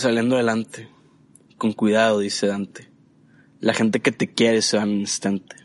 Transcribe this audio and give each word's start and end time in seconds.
saliendo 0.00 0.36
adelante. 0.36 0.88
Con 1.56 1.72
cuidado, 1.72 2.20
dice 2.20 2.46
Dante. 2.46 2.90
La 3.60 3.74
gente 3.74 4.00
que 4.00 4.12
te 4.12 4.32
quiere 4.32 4.62
se 4.62 4.76
va 4.76 4.82
en 4.84 4.90
un 4.90 5.00
instante. 5.00 5.56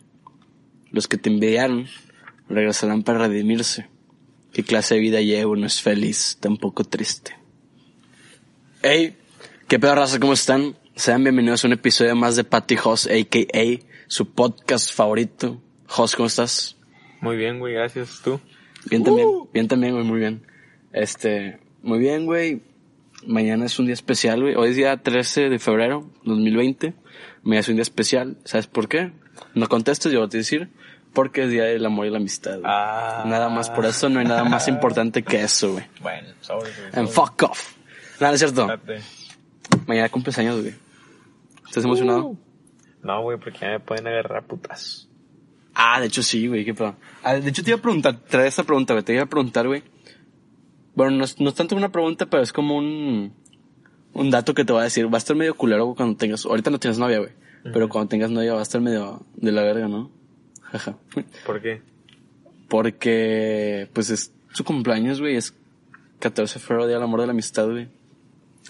Los 0.91 1.07
que 1.07 1.17
te 1.17 1.29
envidiaron 1.29 1.87
regresarán 2.49 3.03
para 3.03 3.19
redimirse. 3.19 3.89
¿Qué 4.53 4.63
clase 4.63 4.95
de 4.95 5.01
vida 5.01 5.21
llevo? 5.21 5.55
No 5.55 5.65
es 5.65 5.81
feliz, 5.81 6.37
tampoco 6.39 6.83
triste. 6.83 7.35
Hey, 8.81 9.17
qué 9.67 9.79
pedo 9.79 9.95
raza, 9.95 10.19
¿cómo 10.19 10.33
están? 10.33 10.77
Sean 10.95 11.23
bienvenidos 11.23 11.63
a 11.63 11.67
un 11.67 11.73
episodio 11.73 12.15
más 12.15 12.35
de 12.35 12.43
Patty 12.43 12.77
Hoss, 12.81 13.07
a.k.a. 13.07 13.85
su 14.07 14.31
podcast 14.31 14.93
favorito. 14.93 15.61
Hoss, 15.93 16.15
¿cómo 16.15 16.27
estás? 16.27 16.77
Muy 17.19 17.35
bien, 17.35 17.59
güey, 17.59 17.73
gracias. 17.73 18.21
¿Tú? 18.23 18.39
Bien 18.89 19.03
también, 19.03 19.27
bien 19.51 19.67
también, 19.67 19.93
güey, 19.93 20.05
muy 20.05 20.19
bien. 20.19 20.45
Este, 20.93 21.59
muy 21.81 21.99
bien, 21.99 22.25
güey. 22.25 22.61
Mañana 23.27 23.65
es 23.65 23.79
un 23.79 23.85
día 23.85 23.93
especial, 23.93 24.41
güey. 24.41 24.55
Hoy 24.55 24.69
es 24.69 24.75
día 24.75 24.97
13 24.97 25.49
de 25.49 25.59
febrero 25.59 26.09
2020. 26.23 26.93
Mañana 27.43 27.59
es 27.61 27.69
un 27.69 27.75
día 27.75 27.81
especial. 27.81 28.37
¿Sabes 28.43 28.67
por 28.67 28.87
qué? 28.87 29.11
No 29.53 29.67
contestes, 29.67 30.11
yo 30.11 30.19
voy 30.19 30.27
a 30.27 30.29
decir. 30.29 30.69
Porque 31.13 31.43
es 31.43 31.49
día 31.49 31.63
del 31.63 31.85
amor 31.85 32.05
y 32.05 32.09
la 32.09 32.17
amistad. 32.17 32.59
güey. 32.59 32.63
Ah. 32.65 33.23
Nada 33.25 33.49
más, 33.49 33.69
por 33.69 33.85
eso 33.85 34.09
no 34.09 34.19
hay 34.19 34.25
nada 34.25 34.43
más 34.43 34.67
importante 34.67 35.23
que 35.23 35.41
eso, 35.41 35.73
güey. 35.73 35.85
Bueno, 36.01 36.27
sobre, 36.41 36.71
güey. 36.71 36.85
And 36.93 37.07
sobre. 37.07 37.27
fuck 37.27 37.43
off. 37.43 37.73
Nada, 38.19 38.33
es 38.33 38.39
cierto. 38.39 38.71
Espérate. 38.71 39.01
Mañana 39.87 40.09
cumples 40.09 40.37
años, 40.37 40.61
güey. 40.61 40.73
¿Estás 41.65 41.83
emocionado? 41.85 42.37
No, 43.01 43.21
güey, 43.21 43.37
porque 43.37 43.59
ya 43.59 43.69
me 43.69 43.79
pueden 43.79 44.07
agarrar 44.07 44.45
putas. 44.45 45.07
Ah, 45.73 45.99
de 45.99 46.07
hecho 46.07 46.23
sí, 46.23 46.47
güey, 46.47 46.63
qué 46.65 46.73
pedo. 46.73 46.95
Ah, 47.23 47.33
de 47.33 47.49
hecho 47.49 47.63
te 47.63 47.71
iba 47.71 47.79
a 47.79 47.81
preguntar, 47.81 48.17
trae 48.27 48.47
esa 48.47 48.63
pregunta, 48.63 48.93
güey, 48.93 49.03
te 49.03 49.13
iba 49.13 49.23
a 49.23 49.27
preguntar, 49.27 49.67
güey. 49.67 49.83
Bueno, 50.95 51.11
no 51.17 51.23
es, 51.23 51.39
no 51.39 51.49
es 51.49 51.55
tanto 51.55 51.75
una 51.75 51.91
pregunta, 51.91 52.25
pero 52.25 52.41
es 52.41 52.53
como 52.53 52.77
un, 52.77 53.33
un 54.13 54.31
dato 54.31 54.53
que 54.53 54.65
te 54.65 54.73
voy 54.73 54.81
a 54.81 54.85
decir. 54.85 55.07
Va 55.07 55.15
a 55.15 55.17
estar 55.17 55.35
medio 55.35 55.55
culero 55.55 55.93
cuando 55.95 56.17
tengas, 56.17 56.45
ahorita 56.45 56.69
no 56.71 56.79
tienes 56.79 56.97
novia, 56.97 57.19
güey. 57.19 57.31
Pero 57.63 57.89
cuando 57.89 58.09
tengas 58.09 58.29
novia 58.29 58.53
va 58.53 58.59
a 58.59 58.63
estar 58.63 58.79
medio 58.79 59.25
de 59.35 59.51
la 59.51 59.63
verga, 59.63 59.87
¿no? 59.87 60.11
Jaja. 60.61 60.97
¿Por 61.45 61.61
qué? 61.61 61.81
Porque, 62.69 63.89
pues 63.93 64.09
es 64.09 64.33
su 64.51 64.63
cumpleaños, 64.63 65.19
güey, 65.19 65.35
es 65.35 65.55
14 66.19 66.55
de 66.55 66.59
febrero, 66.59 66.87
día 66.87 66.95
del 66.95 67.03
amor 67.03 67.21
de 67.21 67.27
la 67.27 67.31
amistad, 67.31 67.67
güey. 67.69 67.87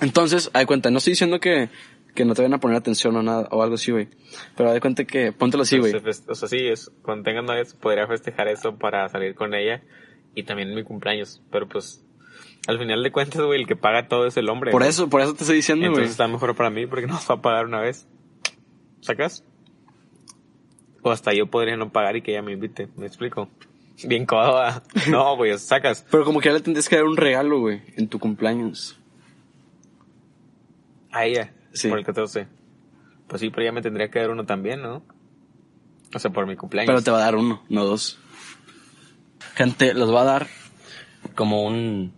Entonces, 0.02 0.52
de 0.52 0.66
cuenta, 0.66 0.90
no 0.92 0.98
estoy 0.98 1.12
diciendo 1.12 1.40
que, 1.40 1.70
que 2.14 2.26
no 2.26 2.34
te 2.34 2.42
vayan 2.42 2.56
a 2.56 2.60
poner 2.60 2.78
atención 2.78 3.16
o 3.16 3.24
nada, 3.24 3.48
o 3.52 3.62
algo 3.62 3.76
así, 3.76 3.92
güey. 3.92 4.08
Pero 4.56 4.72
de 4.72 4.82
cuenta 4.82 5.06
que, 5.06 5.32
póntelo 5.32 5.64
así, 5.64 5.78
güey. 5.78 5.94
O 5.94 6.36
sea, 6.36 6.48
sí, 6.48 6.68
es, 6.68 6.92
cuando 7.02 7.24
tengan 7.24 7.46
novias 7.46 7.74
podría 7.74 8.08
festejar 8.08 8.48
eso 8.48 8.78
para 8.78 9.08
salir 9.10 9.36
con 9.36 9.54
ella 9.54 9.84
y 10.34 10.44
también 10.44 10.70
en 10.70 10.76
mi 10.76 10.84
cumpleaños. 10.84 11.42
Pero 11.52 11.68
pues, 11.68 12.05
al 12.68 12.80
final 12.80 13.04
de 13.04 13.12
cuentas, 13.12 13.42
güey, 13.42 13.62
el 13.62 13.68
que 13.68 13.76
paga 13.76 14.08
todo 14.08 14.28
es 14.28 14.38
el 14.38 14.50
hombre. 14.50 14.72
Por 14.72 14.82
güey. 14.82 14.90
eso, 14.90 15.10
por 15.10 15.22
eso 15.22 15.34
te 15.34 15.44
estoy 15.44 15.58
diciendo, 15.58 15.82
güey. 15.84 16.04
Entonces 16.04 16.12
está 16.12 16.28
mejor 16.28 16.56
para 16.56 16.70
mí 16.70 16.88
porque 16.88 17.08
no 17.08 17.14
va 17.14 17.36
a 17.36 17.42
pagar 17.42 17.66
una 17.66 17.80
vez. 17.80 18.08
¿Sacas? 19.02 19.44
O 21.02 21.12
hasta 21.12 21.34
yo 21.34 21.48
podría 21.48 21.78
no 21.78 21.92
pagar 21.92 22.16
y 22.16 22.22
que 22.22 22.32
ella 22.32 22.42
me 22.42 22.54
invite. 22.54 22.90
¿Me 22.96 23.06
explico? 23.06 23.50
Bien 24.04 24.26
coda. 24.26 24.84
No, 25.10 25.36
güey, 25.36 25.58
sacas. 25.58 26.06
Pero 26.10 26.26
como 26.26 26.40
que 26.40 26.50
ya 26.50 26.54
le 26.54 26.62
tendrías 26.62 26.90
que 26.90 26.96
dar 26.96 27.06
un 27.06 27.18
regalo, 27.18 27.60
güey, 27.60 27.82
en 27.96 28.08
tu 28.08 28.20
cumpleaños. 28.20 29.00
A 31.12 31.26
ella. 31.26 31.54
Sí. 31.74 31.90
Por 31.90 32.00
el 32.00 32.06
14. 32.06 32.48
Pues 33.28 33.42
sí, 33.42 33.50
pero 33.50 33.64
ella 33.64 33.72
me 33.72 33.82
tendría 33.82 34.10
que 34.10 34.20
dar 34.20 34.32
uno 34.32 34.46
también, 34.46 34.82
¿no? 34.82 35.04
O 36.14 36.20
sea, 36.20 36.32
por 36.32 36.46
mi 36.48 36.56
cumpleaños. 36.56 36.90
Pero 36.90 37.04
te 37.04 37.12
va 37.12 37.18
a 37.18 37.22
dar 37.22 37.36
uno, 37.36 37.64
no 37.70 37.86
dos. 37.86 38.20
Gente, 39.56 39.94
los 39.94 40.14
va 40.14 40.22
a 40.22 40.26
dar 40.26 40.48
como 41.36 41.64
un... 41.64 42.14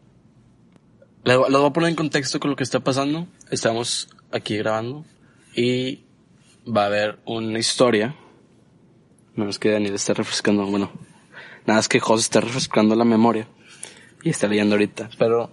Los 1.27 1.49
voy 1.49 1.65
a 1.65 1.73
poner 1.73 1.89
en 1.89 1.95
contexto 1.97 2.39
con 2.39 2.51
lo 2.51 2.55
que 2.55 2.63
está 2.63 2.79
pasando. 2.79 3.27
Estamos 3.51 4.07
aquí 4.31 4.55
grabando 4.55 5.03
y 5.53 6.05
va 6.65 6.83
a 6.83 6.85
haber 6.85 7.19
una 7.25 7.59
historia. 7.59 8.15
Menos 9.35 9.59
que 9.59 9.71
Daniel 9.71 9.95
esté 9.95 10.13
refrescando, 10.13 10.65
bueno, 10.65 10.89
nada 11.65 11.81
es 11.81 11.89
que 11.89 11.99
José 11.99 12.21
está 12.21 12.39
refrescando 12.39 12.95
la 12.95 13.03
memoria 13.03 13.45
y 14.23 14.29
está 14.29 14.47
leyendo 14.47 14.75
ahorita. 14.75 15.09
Pero 15.19 15.51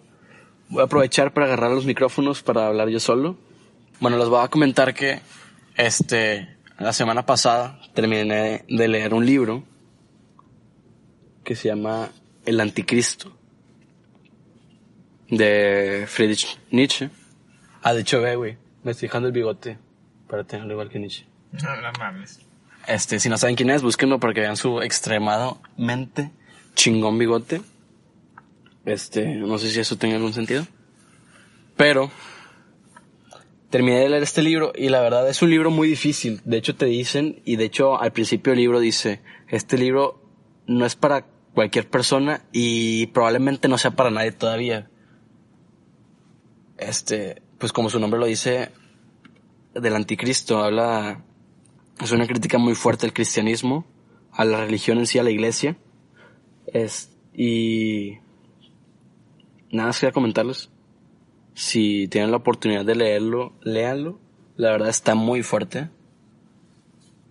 voy 0.69 0.83
a 0.83 0.85
aprovechar 0.85 1.35
para 1.35 1.47
agarrar 1.47 1.73
los 1.73 1.87
micrófonos 1.87 2.45
para 2.45 2.69
hablar 2.69 2.89
yo 2.89 3.01
solo. 3.01 3.37
Bueno, 3.99 4.17
les 4.17 4.29
voy 4.29 4.45
a 4.45 4.49
comentar 4.49 4.95
que 4.95 5.23
este 5.77 6.57
la 6.79 6.93
semana 6.93 7.27
pasada 7.27 7.81
terminé 7.95 8.65
de 8.69 8.89
leer 8.89 9.13
un 9.13 9.27
libro 9.27 9.65
que 11.43 11.57
se 11.57 11.67
llama 11.67 12.13
El 12.47 12.61
Anticristo 12.61 13.37
de 15.37 16.05
Friedrich 16.09 16.59
Nietzsche. 16.71 17.11
Ah, 17.83 17.95
de 17.95 18.01
hecho, 18.01 18.21
ve, 18.21 18.37
güey, 18.37 18.57
me 18.83 18.93
estoy 18.93 19.09
dejando 19.09 19.29
el 19.29 19.33
bigote 19.33 19.79
para 20.29 20.45
tenerlo 20.45 20.73
igual 20.73 20.89
que 20.89 20.99
Nietzsche. 20.99 21.27
No, 21.53 21.77
no 21.81 21.93
mames. 21.99 22.41
Este, 22.87 23.19
si 23.19 23.29
no 23.29 23.39
saben 23.39 23.57
quién 23.57 23.71
es, 23.71 23.83
búsquenlo 23.83 24.21
para 24.21 24.35
que 24.35 24.41
vean 24.41 24.57
su 24.57 24.81
extremadamente 24.83 26.31
chingón 26.75 27.19
bigote. 27.19 27.63
Este, 28.85 29.27
no 29.37 29.59
sé 29.59 29.71
si 29.71 29.81
eso 29.81 29.97
tenga 29.97 30.17
algún 30.17 30.35
sentido. 30.35 30.67
Pero, 31.77 32.11
terminé 33.71 34.01
de 34.01 34.09
leer 34.09 34.23
este 34.23 34.43
libro 34.43 34.73
y 34.75 34.89
la 34.89 35.01
verdad 35.01 35.29
es 35.29 35.43
un 35.43 35.51
libro 35.51 35.71
muy 35.71 35.89
difícil. 35.89 36.41
De 36.45 36.59
hecho, 36.59 36.77
te 36.77 36.87
dicen, 36.87 37.41
y 37.45 37.57
de 37.57 37.65
hecho 37.65 38.01
al 38.01 38.13
principio 38.13 38.53
del 38.53 38.61
libro 38.61 38.81
dice, 38.81 39.21
este 39.49 39.79
libro 39.79 40.23
no 40.67 40.87
es 40.87 40.95
para 40.95 41.27
cualquier 41.55 41.89
persona 41.89 42.43
y 42.53 43.07
probablemente 43.09 43.69
no 43.69 43.79
sea 43.79 43.93
para 43.93 44.11
nadie 44.11 44.33
todavía. 44.33 44.91
Este, 46.77 47.43
pues 47.59 47.73
como 47.73 47.91
su 47.91 47.99
nombre 47.99 48.21
lo 48.21 48.27
dice, 48.27 48.71
del 49.75 49.95
anticristo, 49.95 50.63
habla 50.63 51.25
es 52.01 52.11
una 52.11 52.27
crítica 52.27 52.59
muy 52.59 52.75
fuerte 52.75 53.07
al 53.07 53.13
cristianismo, 53.13 53.85
a 54.33 54.45
la 54.45 54.65
religión 54.65 54.99
en 54.99 55.07
sí, 55.07 55.19
a 55.19 55.23
la 55.23 55.31
iglesia. 55.31 55.77
Es, 56.67 57.17
y 57.33 58.19
nada 59.71 59.89
más 59.89 60.01
quería 60.01 60.13
comentarles. 60.13 60.71
Si 61.55 62.09
tienen 62.09 62.33
la 62.33 62.39
oportunidad 62.39 62.85
de 62.85 62.97
leerlo, 62.97 63.55
léanlo. 63.63 64.19
La 64.57 64.71
verdad 64.71 64.89
está 64.89 65.15
muy 65.15 65.43
fuerte. 65.43 65.91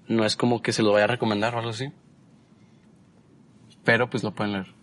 No 0.08 0.26
es 0.26 0.38
como 0.38 0.62
que 0.62 0.72
se 0.72 0.84
lo 0.84 0.94
vaya 0.94 1.06
a 1.06 1.08
recomendar 1.08 1.56
o 1.56 1.59
algo 1.59 1.72
así. 1.72 1.92
Pero 3.84 4.09
pues 4.09 4.24
lo 4.24 4.34
pueden 4.34 4.53
leer. 4.53 4.83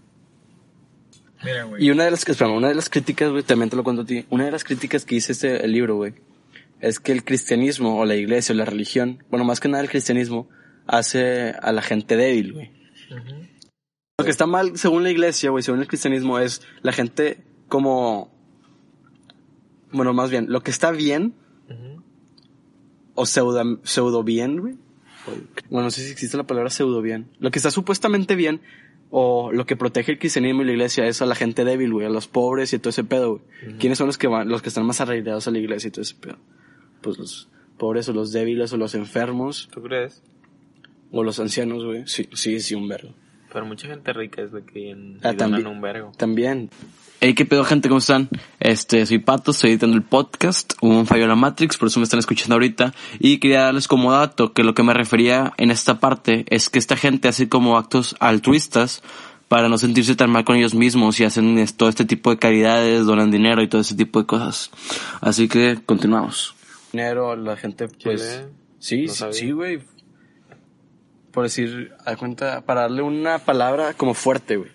Mira, 1.43 1.65
güey. 1.65 1.85
Y 1.85 1.91
una 1.91 2.05
de 2.05 2.11
las, 2.11 2.29
espérame, 2.29 2.57
una 2.57 2.69
de 2.69 2.75
las 2.75 2.91
críticas, 2.91 3.31
güey, 3.31 3.43
también 3.43 3.71
te 3.71 3.77
lo 3.77 3.85
cuento 3.85 4.03
a 4.03 4.07
ti. 4.07 4.27
Una 4.31 4.45
de 4.45 4.51
las 4.51 4.65
críticas 4.65 5.05
que 5.05 5.15
dice 5.15 5.33
este 5.33 5.65
el 5.65 5.73
libro, 5.73 5.97
güey, 5.97 6.15
es 6.81 7.01
que 7.01 7.13
el 7.13 7.25
cristianismo 7.25 7.99
o 7.99 8.05
la 8.05 8.17
iglesia 8.17 8.55
o 8.55 8.57
la 8.57 8.65
religión, 8.65 9.25
bueno, 9.31 9.45
más 9.45 9.61
que 9.61 9.69
nada 9.69 9.83
el 9.83 9.91
cristianismo, 9.91 10.49
hace 10.87 11.55
a 11.61 11.73
la 11.73 11.83
gente 11.83 12.17
débil, 12.17 12.53
güey. 12.53 12.71
Lo 14.19 14.25
que 14.25 14.31
está 14.31 14.47
mal, 14.47 14.77
según 14.77 15.03
la 15.03 15.11
iglesia, 15.11 15.51
güey, 15.51 15.63
según 15.63 15.81
el 15.81 15.89
cristianismo, 15.89 16.39
es 16.39 16.63
la 16.83 16.93
gente 16.93 17.43
como, 17.69 18.35
bueno, 19.93 20.13
más 20.13 20.31
bien, 20.31 20.47
lo 20.51 20.63
que 20.63 20.71
está 20.71 20.91
bien, 20.91 21.35
o 23.15 23.27
pseudo, 23.27 23.81
pseudo 23.83 24.23
bien, 24.25 24.61
güey. 24.61 24.77
Bueno, 25.69 25.85
no 25.85 25.91
sé 25.91 26.05
si 26.05 26.13
existe 26.13 26.37
la 26.37 26.47
palabra 26.47 26.71
pseudo 26.71 27.03
bien. 27.03 27.31
Lo 27.39 27.51
que 27.51 27.59
está 27.59 27.71
supuestamente 27.71 28.35
bien, 28.35 28.61
o 29.11 29.51
lo 29.53 29.67
que 29.67 29.77
protege 29.77 30.13
el 30.13 30.19
cristianismo 30.19 30.63
y 30.63 30.67
la 30.67 30.73
iglesia 30.73 31.07
es 31.07 31.21
a 31.23 31.27
la 31.27 31.35
gente 31.35 31.65
débil, 31.65 31.93
güey, 31.93 32.07
a 32.07 32.11
los 32.11 32.29
pobres 32.29 32.73
y 32.73 32.79
todo 32.79 32.91
ese 32.91 33.05
pedo, 33.05 33.41
güey. 33.63 33.77
¿Quiénes 33.79 33.99
son 33.99 34.07
los 34.07 34.19
que 34.19 34.29
van, 34.29 34.49
los 34.49 34.63
que 34.63 34.69
están 34.69 34.87
más 34.87 35.01
arraigados 35.01 35.49
a 35.49 35.51
la 35.51 35.59
iglesia 35.59 35.89
y 35.89 35.91
todo 35.91 36.03
ese 36.03 36.15
pedo? 36.15 36.37
Pues 37.01 37.19
los 37.19 37.49
pobres 37.79 38.09
o 38.09 38.13
los 38.13 38.31
débiles 38.33 38.73
o 38.73 38.77
los 38.77 38.95
enfermos 38.95 39.69
¿Tú 39.73 39.83
crees? 39.83 40.23
o 41.11 41.25
los 41.25 41.41
ancianos, 41.41 41.85
güey. 41.85 42.03
Sí, 42.07 42.29
sí, 42.35 42.61
sí, 42.61 42.75
un 42.75 42.87
vergo. 42.89 43.13
Pero 43.53 43.67
mucha 43.67 43.89
gente 43.89 44.13
rica 44.13 44.43
es 44.43 44.53
de 44.53 44.63
que 44.65 44.91
en, 44.91 45.19
Ah, 45.25 45.35
también. 45.35 45.67
un 45.67 45.81
vergo. 45.81 46.13
También. 46.17 46.71
Hey, 47.23 47.35
¿qué 47.35 47.45
pedo, 47.45 47.65
gente? 47.65 47.89
¿Cómo 47.89 47.99
están? 47.99 48.31
Este, 48.61 49.05
soy 49.05 49.19
Pato, 49.19 49.51
estoy 49.51 49.71
editando 49.71 49.95
el 49.97 50.03
podcast. 50.03 50.73
Hubo 50.81 50.99
un 50.99 51.07
fallo 51.07 51.25
en 51.25 51.29
la 51.29 51.35
Matrix, 51.35 51.77
por 51.77 51.89
eso 51.89 52.01
me 52.01 52.05
están 52.05 52.19
escuchando 52.19 52.55
ahorita. 52.55 52.95
Y 53.19 53.39
quería 53.39 53.63
darles 53.65 53.89
como 53.89 54.13
dato 54.13 54.55
que 54.55 54.65
lo 54.65 54.73
que 54.73 54.83
me 54.83 54.95
refería 54.95 55.53
en 55.59 55.71
esta 55.71 56.01
parte 56.01 56.47
es 56.49 56.71
que 56.71 56.79
esta 56.79 56.97
gente 56.97 57.29
hace 57.29 57.51
como 57.51 57.77
actos 57.77 58.17
altruistas 58.21 59.03
para 59.49 59.69
no 59.69 59.77
sentirse 59.77 60.15
tan 60.17 60.31
mal 60.31 60.45
con 60.45 60.57
ellos 60.57 60.75
mismos 60.75 61.21
y 61.21 61.25
hacen 61.25 61.63
todo 61.77 61.91
este 61.91 62.07
tipo 62.07 62.31
de 62.31 62.39
caridades, 62.39 63.05
donan 63.05 63.31
dinero 63.31 63.63
y 63.63 63.69
todo 63.69 63.83
ese 63.83 63.97
tipo 63.97 64.21
de 64.21 64.27
cosas. 64.27 64.71
Así 65.21 65.47
que 65.47 65.79
continuamos. 65.85 66.55
Dinero, 66.93 67.37
la 67.37 67.57
gente, 67.57 67.89
pues... 68.03 68.45
Sí, 68.79 69.03
No 69.05 69.13
sí, 69.13 69.19
sabía. 69.19 69.35
sí, 69.35 69.51
güey. 69.51 69.81
Por 71.33 71.45
decir, 71.45 71.93
a 72.07 72.17
cuenta, 72.17 72.63
para 72.63 72.83
darle 72.83 73.03
una 73.03 73.41
palabra 73.41 73.93
como 73.93 74.15
fuerte, 74.15 74.57
güey. 74.57 74.71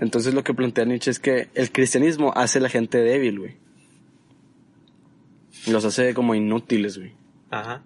Entonces 0.00 0.32
lo 0.32 0.42
que 0.42 0.54
plantea 0.54 0.86
Nietzsche 0.86 1.10
es 1.10 1.20
que 1.20 1.48
el 1.54 1.70
cristianismo 1.70 2.32
hace 2.34 2.58
a 2.58 2.62
la 2.62 2.70
gente 2.70 2.98
débil, 2.98 3.38
güey. 3.38 3.56
Los 5.68 5.84
hace 5.84 6.14
como 6.14 6.34
inútiles, 6.34 6.96
güey. 6.96 7.12
Ajá. 7.50 7.82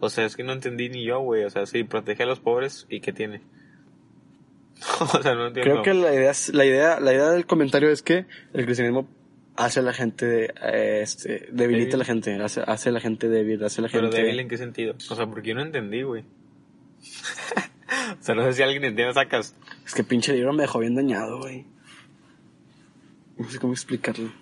O 0.00 0.08
sea, 0.08 0.24
es 0.24 0.36
que 0.36 0.42
no 0.42 0.54
entendí 0.54 0.88
ni 0.88 1.04
yo, 1.04 1.20
güey. 1.20 1.44
O 1.44 1.50
sea, 1.50 1.66
sí, 1.66 1.84
protege 1.84 2.22
a 2.22 2.26
los 2.26 2.40
pobres 2.40 2.86
y 2.88 3.00
¿qué 3.00 3.12
tiene? 3.12 3.42
o 5.00 5.22
sea, 5.22 5.34
no 5.34 5.48
entiendo. 5.48 5.70
Creo 5.70 5.82
que 5.82 5.92
la 5.92 6.14
idea, 6.14 6.32
la 6.52 6.64
idea, 6.64 6.98
la 6.98 7.12
idea 7.12 7.30
del 7.30 7.44
comentario 7.44 7.90
es 7.90 8.00
que 8.00 8.24
el 8.54 8.64
cristianismo 8.64 9.06
hace 9.54 9.80
a 9.80 9.82
la 9.82 9.92
gente, 9.92 10.54
eh, 10.62 11.00
este, 11.02 11.48
debilita 11.52 11.96
a 11.96 11.98
la 11.98 12.04
gente, 12.06 12.42
hace, 12.42 12.62
hace 12.66 12.88
a 12.88 12.92
la 12.92 13.00
gente 13.00 13.28
débil, 13.28 13.62
hace 13.62 13.82
a 13.82 13.84
la 13.84 13.88
Pero 13.88 14.04
gente... 14.04 14.22
débil 14.22 14.40
en 14.40 14.48
qué 14.48 14.56
sentido? 14.56 14.94
O 15.10 15.14
sea, 15.14 15.26
porque 15.26 15.50
yo 15.50 15.54
no 15.56 15.62
entendí, 15.62 16.02
güey. 16.02 16.22
o 18.18 18.22
sea, 18.22 18.34
no 18.34 18.44
sé 18.44 18.54
si 18.54 18.62
alguien 18.62 18.84
entiende, 18.84 19.12
sacas. 19.12 19.54
Es 19.86 19.94
que 19.94 20.02
pinche 20.02 20.32
libro 20.32 20.52
me 20.52 20.62
dejó 20.62 20.80
bien 20.80 20.96
dañado, 20.96 21.38
güey. 21.38 21.64
No 23.38 23.48
sé 23.48 23.60
cómo 23.60 23.72
explicarlo. 23.72 24.32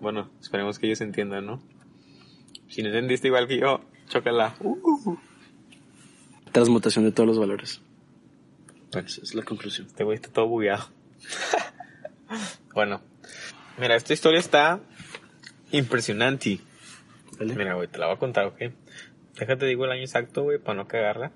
Bueno, 0.00 0.30
esperemos 0.40 0.78
que 0.78 0.86
ellos 0.86 1.00
entiendan, 1.00 1.46
¿no? 1.46 1.62
Si 2.68 2.82
no 2.82 2.88
entendiste 2.88 3.28
igual 3.28 3.46
que 3.46 3.58
yo, 3.58 3.80
chócala. 4.08 4.56
Uh. 4.60 5.16
Transmutación 6.50 7.04
de 7.04 7.12
todos 7.12 7.28
los 7.28 7.38
valores. 7.38 7.80
Bueno, 8.92 9.06
Esa 9.06 9.22
es 9.22 9.34
la 9.34 9.44
conclusión. 9.44 9.86
este 9.86 10.02
güey 10.02 10.16
está 10.16 10.28
todo 10.30 10.48
bugueado. 10.48 10.88
bueno, 12.74 13.00
mira, 13.78 13.94
esta 13.94 14.12
historia 14.12 14.40
está 14.40 14.80
impresionante. 15.70 16.60
¿Vale? 17.38 17.54
Mira, 17.54 17.74
güey, 17.74 17.86
te 17.86 17.98
la 17.98 18.06
voy 18.06 18.16
a 18.16 18.18
contar, 18.18 18.46
¿ok? 18.46 18.72
Déjate 19.38 19.66
digo 19.66 19.84
el 19.84 19.92
año 19.92 20.02
exacto, 20.02 20.42
güey, 20.42 20.58
para 20.58 20.78
no 20.78 20.88
cagarla. 20.88 21.30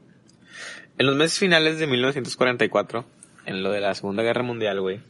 En 0.99 1.07
los 1.07 1.17
meses 1.17 1.39
finales 1.39 1.79
de 1.79 1.87
1944, 1.87 3.05
en 3.47 3.63
lo 3.63 3.71
de 3.71 3.81
la 3.81 3.95
Segunda 3.95 4.23
Guerra 4.23 4.43
Mundial, 4.43 4.81
güey, 4.81 5.01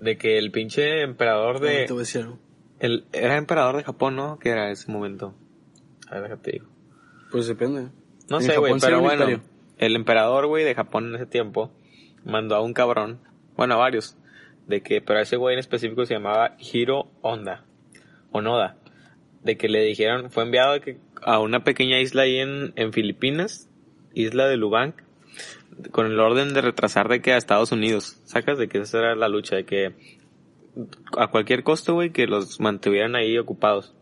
de 0.00 0.16
que 0.16 0.38
el 0.38 0.50
pinche 0.50 1.02
emperador 1.02 1.60
de... 1.60 1.86
Te 1.86 1.92
voy 1.92 2.00
a 2.00 2.04
decir 2.04 2.22
algo. 2.22 2.38
El, 2.78 3.04
era 3.12 3.36
emperador 3.36 3.76
de 3.76 3.84
Japón, 3.84 4.16
¿no? 4.16 4.38
Que 4.38 4.50
era 4.50 4.70
ese 4.70 4.90
momento. 4.90 5.34
A 6.08 6.14
ver, 6.14 6.24
déjate 6.24 6.52
digo. 6.52 6.66
Pues 7.30 7.46
depende. 7.46 7.88
No 8.28 8.38
En 8.38 8.42
sé, 8.42 8.56
güey, 8.56 8.74
pero 8.80 9.00
bueno. 9.00 9.22
imperio. 9.24 9.42
El 9.78 9.96
emperador, 9.96 10.46
güey, 10.46 10.64
de 10.64 10.74
Japón 10.74 11.08
en 11.08 11.14
ese 11.14 11.26
tiempo 11.26 11.70
mandó 12.24 12.54
a 12.54 12.60
un 12.60 12.74
cabrón, 12.74 13.20
bueno, 13.56 13.74
a 13.74 13.78
varios, 13.78 14.16
de 14.66 14.82
que, 14.82 15.00
pero 15.00 15.20
ese 15.20 15.36
güey 15.36 15.54
en 15.54 15.58
específico 15.58 16.04
se 16.04 16.14
llamaba 16.14 16.54
Hiro 16.58 17.10
Honda, 17.22 17.64
Onoda, 18.30 18.76
de 19.42 19.56
que 19.56 19.68
le 19.68 19.82
dijeron, 19.82 20.30
fue 20.30 20.42
enviado 20.42 20.78
a 21.22 21.38
una 21.40 21.64
pequeña 21.64 21.98
isla 21.98 22.22
ahí 22.22 22.36
en, 22.38 22.74
en 22.76 22.92
Filipinas, 22.92 23.69
isla 24.14 24.46
de 24.46 24.56
Lubang, 24.56 24.94
con 25.90 26.06
el 26.06 26.18
orden 26.18 26.52
de 26.52 26.60
retrasar 26.60 27.08
de 27.08 27.20
que 27.20 27.32
a 27.32 27.36
Estados 27.36 27.72
Unidos, 27.72 28.18
sacas 28.24 28.58
de 28.58 28.68
que 28.68 28.78
esa 28.78 28.98
era 28.98 29.14
la 29.14 29.28
lucha, 29.28 29.56
de 29.56 29.64
que 29.64 29.94
a 31.16 31.28
cualquier 31.28 31.62
costo, 31.62 31.94
güey, 31.94 32.10
que 32.10 32.26
los 32.26 32.60
mantuvieran 32.60 33.16
ahí 33.16 33.38
ocupados. 33.38 33.94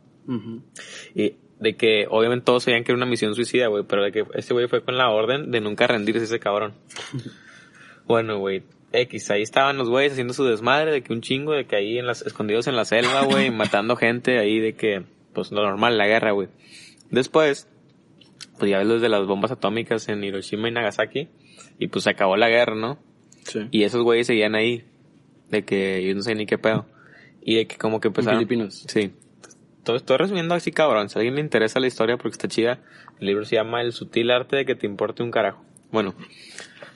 Y 1.14 1.36
de 1.58 1.76
que 1.76 2.06
obviamente 2.08 2.44
todos 2.44 2.64
sabían 2.64 2.84
que 2.84 2.92
era 2.92 2.96
una 2.96 3.06
misión 3.06 3.34
suicida, 3.34 3.68
güey, 3.68 3.84
pero 3.84 4.02
de 4.02 4.12
que 4.12 4.24
este 4.34 4.54
güey 4.54 4.68
fue 4.68 4.82
con 4.82 4.96
la 4.96 5.08
orden 5.10 5.50
de 5.50 5.60
nunca 5.60 5.86
rendirse 5.86 6.24
ese 6.24 6.38
cabrón. 6.38 6.74
bueno, 8.06 8.38
güey, 8.38 8.62
X, 8.92 9.30
ahí 9.30 9.42
estaban 9.42 9.76
los 9.76 9.88
güeyes 9.88 10.12
haciendo 10.12 10.34
su 10.34 10.44
desmadre, 10.44 10.92
de 10.92 11.02
que 11.02 11.12
un 11.12 11.20
chingo, 11.20 11.52
de 11.52 11.66
que 11.66 11.76
ahí 11.76 11.98
en 11.98 12.06
las, 12.06 12.22
escondidos 12.22 12.66
en 12.66 12.76
la 12.76 12.84
selva, 12.84 13.24
güey, 13.24 13.50
matando 13.54 13.96
gente 13.96 14.38
ahí, 14.38 14.60
de 14.60 14.74
que, 14.74 15.04
pues 15.32 15.50
lo 15.50 15.62
normal, 15.62 15.98
la 15.98 16.06
guerra, 16.06 16.32
güey. 16.32 16.48
Después, 17.10 17.68
pues 18.58 18.70
ya 18.70 18.78
ves 18.78 18.86
los 18.86 19.00
de 19.00 19.08
las 19.08 19.26
bombas 19.26 19.50
atómicas 19.50 20.08
en 20.08 20.22
Hiroshima 20.24 20.68
y 20.68 20.72
Nagasaki, 20.72 21.28
y 21.78 21.88
pues 21.88 22.04
se 22.04 22.10
acabó 22.10 22.36
la 22.36 22.48
guerra, 22.48 22.74
¿no? 22.74 22.98
Sí. 23.44 23.68
Y 23.70 23.84
esos 23.84 24.02
güeyes 24.02 24.26
seguían 24.26 24.54
ahí, 24.54 24.84
de 25.50 25.64
que 25.64 26.06
yo 26.06 26.14
no 26.14 26.22
sé 26.22 26.34
ni 26.34 26.46
qué 26.46 26.58
pedo. 26.58 26.86
Y 27.40 27.54
de 27.54 27.66
que 27.66 27.76
como 27.76 28.00
que 28.00 28.08
empezaron... 28.08 28.38
Filipinos. 28.38 28.84
Sí. 28.88 29.12
Todo 29.84 29.96
estoy 29.96 30.18
resumiendo 30.18 30.54
así, 30.54 30.70
cabrón. 30.70 31.08
Si 31.08 31.18
a 31.18 31.20
alguien 31.20 31.36
le 31.36 31.40
interesa 31.40 31.80
la 31.80 31.86
historia 31.86 32.18
porque 32.18 32.32
está 32.32 32.46
chida, 32.46 32.80
el 33.20 33.26
libro 33.26 33.46
se 33.46 33.56
llama 33.56 33.80
El 33.80 33.92
sutil 33.92 34.30
arte 34.30 34.56
de 34.56 34.66
que 34.66 34.74
te 34.74 34.86
importe 34.86 35.22
un 35.22 35.30
carajo. 35.30 35.64
Bueno, 35.90 36.14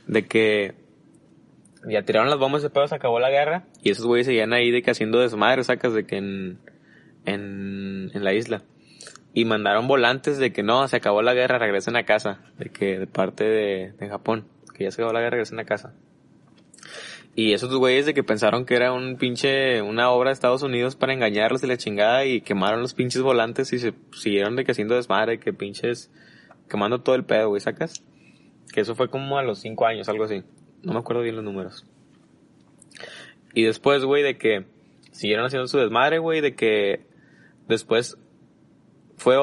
de 0.07 0.27
que 0.27 0.75
ya 1.89 2.03
tiraron 2.03 2.29
las 2.29 2.39
bombas 2.39 2.63
de 2.63 2.69
pedo, 2.69 2.87
se 2.87 2.95
acabó 2.95 3.19
la 3.19 3.31
guerra 3.31 3.65
y 3.83 3.91
esos 3.91 4.05
güeyes 4.05 4.27
seguían 4.27 4.53
ahí 4.53 4.71
de 4.71 4.83
que 4.83 4.91
haciendo 4.91 5.21
desmadre, 5.21 5.65
sacas 5.65 5.95
de 5.95 6.05
que 6.05 6.17
en, 6.17 6.59
en, 7.25 8.11
en 8.13 8.25
la 8.25 8.35
isla. 8.35 8.63
Y 9.35 9.45
mandaron 9.45 9.89
volantes 9.89 10.39
de 10.39 10.53
que 10.53 10.63
no, 10.63 10.87
se 10.89 10.97
acabó 10.97 11.23
la 11.23 11.35
guerra, 11.35 11.59
regresen 11.59 11.97
a 11.97 12.05
casa. 12.05 12.41
De 12.59 12.71
que 12.71 12.99
de 12.99 13.07
parte 13.07 13.45
de, 13.45 13.93
de 13.93 14.09
Japón, 14.09 14.47
que 14.75 14.85
ya 14.85 14.91
se 14.91 15.01
acabó 15.01 15.13
la 15.13 15.21
guerra, 15.21 15.37
regresen 15.37 15.59
a 15.61 15.65
casa. 15.65 15.95
Y 17.35 17.55
esos 17.55 17.75
güeyes 17.75 18.05
de 18.05 18.13
que 18.13 18.23
pensaron 18.23 18.67
que 18.67 18.75
era 18.75 18.93
un 18.93 19.17
pinche, 19.17 19.81
una 19.81 20.11
obra 20.11 20.29
de 20.29 20.35
Estados 20.35 20.63
Unidos 20.63 20.97
para 20.97 21.15
engañarlos 21.15 21.65
y 21.65 21.67
la 21.67 21.79
chingada 21.79 22.27
y 22.27 22.43
quemaron 22.43 22.83
los 22.83 22.93
pinches 22.93 23.23
volantes 23.23 23.73
y 23.73 23.79
se 23.79 23.95
siguieron 24.13 24.55
de 24.55 24.65
que 24.65 24.73
haciendo 24.73 24.97
desmadre, 24.97 25.41
que 25.41 25.55
pinches, 25.55 26.11
quemando 26.69 27.01
todo 27.01 27.15
el 27.15 27.25
pedo, 27.25 27.49
güey, 27.49 27.61
¿sacas? 27.63 28.05
Que 28.75 28.83
eso 28.83 28.95
fue 28.95 29.09
como 29.09 29.39
a 29.39 29.43
los 29.43 29.61
cinco 29.61 29.87
años, 29.87 30.11
algo 30.11 30.25
así. 30.25 30.43
No 30.83 30.93
me 30.93 30.99
acuerdo 30.99 31.23
bien 31.23 31.37
los 31.37 31.45
números. 31.45 31.87
Y 33.55 33.63
después, 33.63 34.05
güey, 34.05 34.23
de 34.23 34.37
que 34.37 34.67
siguieron 35.11 35.47
haciendo 35.47 35.69
su 35.69 35.79
desmadre, 35.79 36.19
güey, 36.19 36.43
de 36.43 36.55
que 36.55 37.07
después 37.67 38.19
fue, 39.17 39.37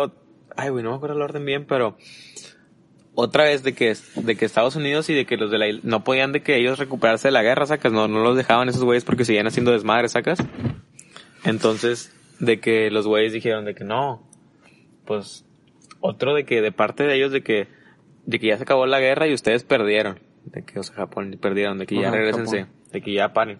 ay, 0.55 0.69
güey, 0.69 0.83
no 0.83 0.91
me 0.91 0.97
acuerdo 0.97 1.15
el 1.15 1.21
orden 1.21 1.45
bien, 1.45 1.65
pero 1.65 1.97
otra 3.15 3.43
vez 3.45 3.63
de 3.63 3.73
que, 3.73 3.95
de 4.15 4.35
que 4.35 4.45
Estados 4.45 4.75
Unidos 4.75 5.09
y 5.09 5.13
de 5.13 5.25
que 5.25 5.37
los 5.37 5.51
de 5.51 5.57
la 5.57 5.67
isla 5.67 5.81
no 5.83 6.03
podían 6.03 6.31
de 6.31 6.41
que 6.41 6.57
ellos 6.57 6.79
recuperarse 6.79 7.27
de 7.27 7.31
la 7.33 7.43
guerra, 7.43 7.65
sacas, 7.65 7.91
no, 7.91 8.07
no 8.07 8.19
los 8.19 8.37
dejaban 8.37 8.69
esos 8.69 8.83
güeyes 8.83 9.03
porque 9.03 9.25
seguían 9.25 9.47
haciendo 9.47 9.71
desmadre, 9.71 10.07
sacas. 10.09 10.39
Entonces, 11.43 12.13
de 12.39 12.59
que 12.59 12.89
los 12.91 13.07
güeyes 13.07 13.33
dijeron 13.33 13.65
de 13.65 13.75
que 13.75 13.83
no, 13.83 14.27
pues, 15.05 15.45
otro 15.99 16.33
de 16.33 16.45
que 16.45 16.61
de 16.61 16.71
parte 16.71 17.03
de 17.03 17.15
ellos 17.15 17.31
de 17.31 17.43
que, 17.43 17.67
de 18.25 18.39
que 18.39 18.47
ya 18.47 18.57
se 18.57 18.63
acabó 18.63 18.85
la 18.85 18.99
guerra 18.99 19.27
y 19.27 19.33
ustedes 19.33 19.63
perdieron, 19.63 20.19
de 20.45 20.63
que, 20.63 20.79
o 20.79 20.83
sea, 20.83 20.95
Japón 20.95 21.37
perdieron, 21.41 21.77
de 21.77 21.85
que 21.85 21.95
ya 21.95 22.11
regresense, 22.11 22.61
Japón. 22.61 22.75
de 22.91 23.01
que 23.01 23.13
ya 23.13 23.33
paren. 23.33 23.59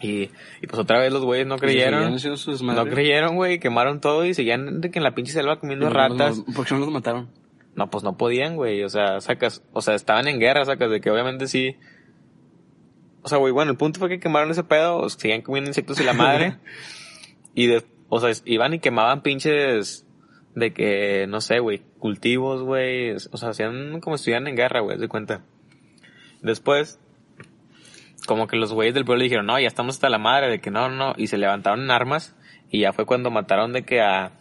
Y, 0.00 0.30
y 0.60 0.66
pues 0.68 0.78
otra 0.78 0.98
vez 0.98 1.10
los 1.12 1.24
güeyes 1.24 1.46
no 1.46 1.56
creyeron. 1.58 2.00
seguían 2.00 2.14
haciendo 2.16 2.36
su 2.36 2.50
desmadre. 2.50 2.84
No 2.84 2.90
creyeron, 2.90 3.34
güey, 3.36 3.58
quemaron 3.58 4.00
todo 4.00 4.24
y 4.26 4.34
seguían 4.34 4.80
de 4.80 4.90
que 4.90 4.98
en 4.98 5.02
la 5.04 5.14
pinche 5.14 5.32
selva 5.32 5.58
comiendo 5.58 5.86
no- 5.86 5.92
ratas. 5.94 6.38
no- 6.38 6.54
¿Por 6.54 6.66
qué 6.66 6.74
no 6.74 6.80
los 6.80 6.90
mataron? 6.90 7.28
No, 7.74 7.88
pues 7.90 8.04
no 8.04 8.16
podían, 8.16 8.56
güey. 8.56 8.82
O 8.84 8.88
sea, 8.88 9.20
sacas, 9.20 9.62
o 9.72 9.80
sea, 9.82 9.94
estaban 9.94 10.28
en 10.28 10.38
guerra, 10.38 10.64
sacas, 10.64 10.90
de 10.90 11.00
que 11.00 11.10
obviamente 11.10 11.46
sí. 11.46 11.76
O 13.22 13.28
sea, 13.28 13.38
güey, 13.38 13.52
bueno, 13.52 13.70
el 13.72 13.76
punto 13.76 13.98
fue 13.98 14.08
que 14.08 14.20
quemaron 14.20 14.50
ese 14.50 14.64
pedo, 14.64 15.08
seguían 15.08 15.42
comiendo 15.42 15.70
insectos 15.70 16.00
y 16.00 16.04
la 16.04 16.12
madre. 16.12 16.56
y 17.54 17.66
de, 17.66 17.82
o 18.08 18.20
sea, 18.20 18.30
iban 18.44 18.74
y 18.74 18.78
quemaban 18.78 19.22
pinches 19.22 20.06
de 20.54 20.72
que, 20.72 21.26
no 21.28 21.40
sé, 21.40 21.58
güey, 21.58 21.82
cultivos, 21.98 22.62
güey. 22.62 23.12
O 23.12 23.36
sea, 23.36 23.48
hacían 23.50 24.00
como 24.00 24.16
si 24.16 24.22
estuvieran 24.22 24.46
en 24.46 24.56
guerra, 24.56 24.80
güey, 24.80 24.96
de 24.98 25.08
cuenta. 25.08 25.42
Después, 26.40 27.00
como 28.26 28.46
que 28.46 28.56
los 28.56 28.72
güeyes 28.72 28.94
del 28.94 29.04
pueblo 29.04 29.22
dijeron, 29.22 29.46
no, 29.46 29.58
ya 29.58 29.68
estamos 29.68 29.96
hasta 29.96 30.08
la 30.08 30.18
madre, 30.18 30.48
de 30.48 30.60
que 30.60 30.70
no, 30.70 30.88
no, 30.88 31.14
y 31.16 31.26
se 31.26 31.38
levantaron 31.38 31.82
en 31.82 31.90
armas, 31.90 32.34
y 32.70 32.80
ya 32.80 32.92
fue 32.92 33.06
cuando 33.06 33.30
mataron 33.30 33.72
de 33.72 33.84
que 33.84 34.00
a, 34.00 34.32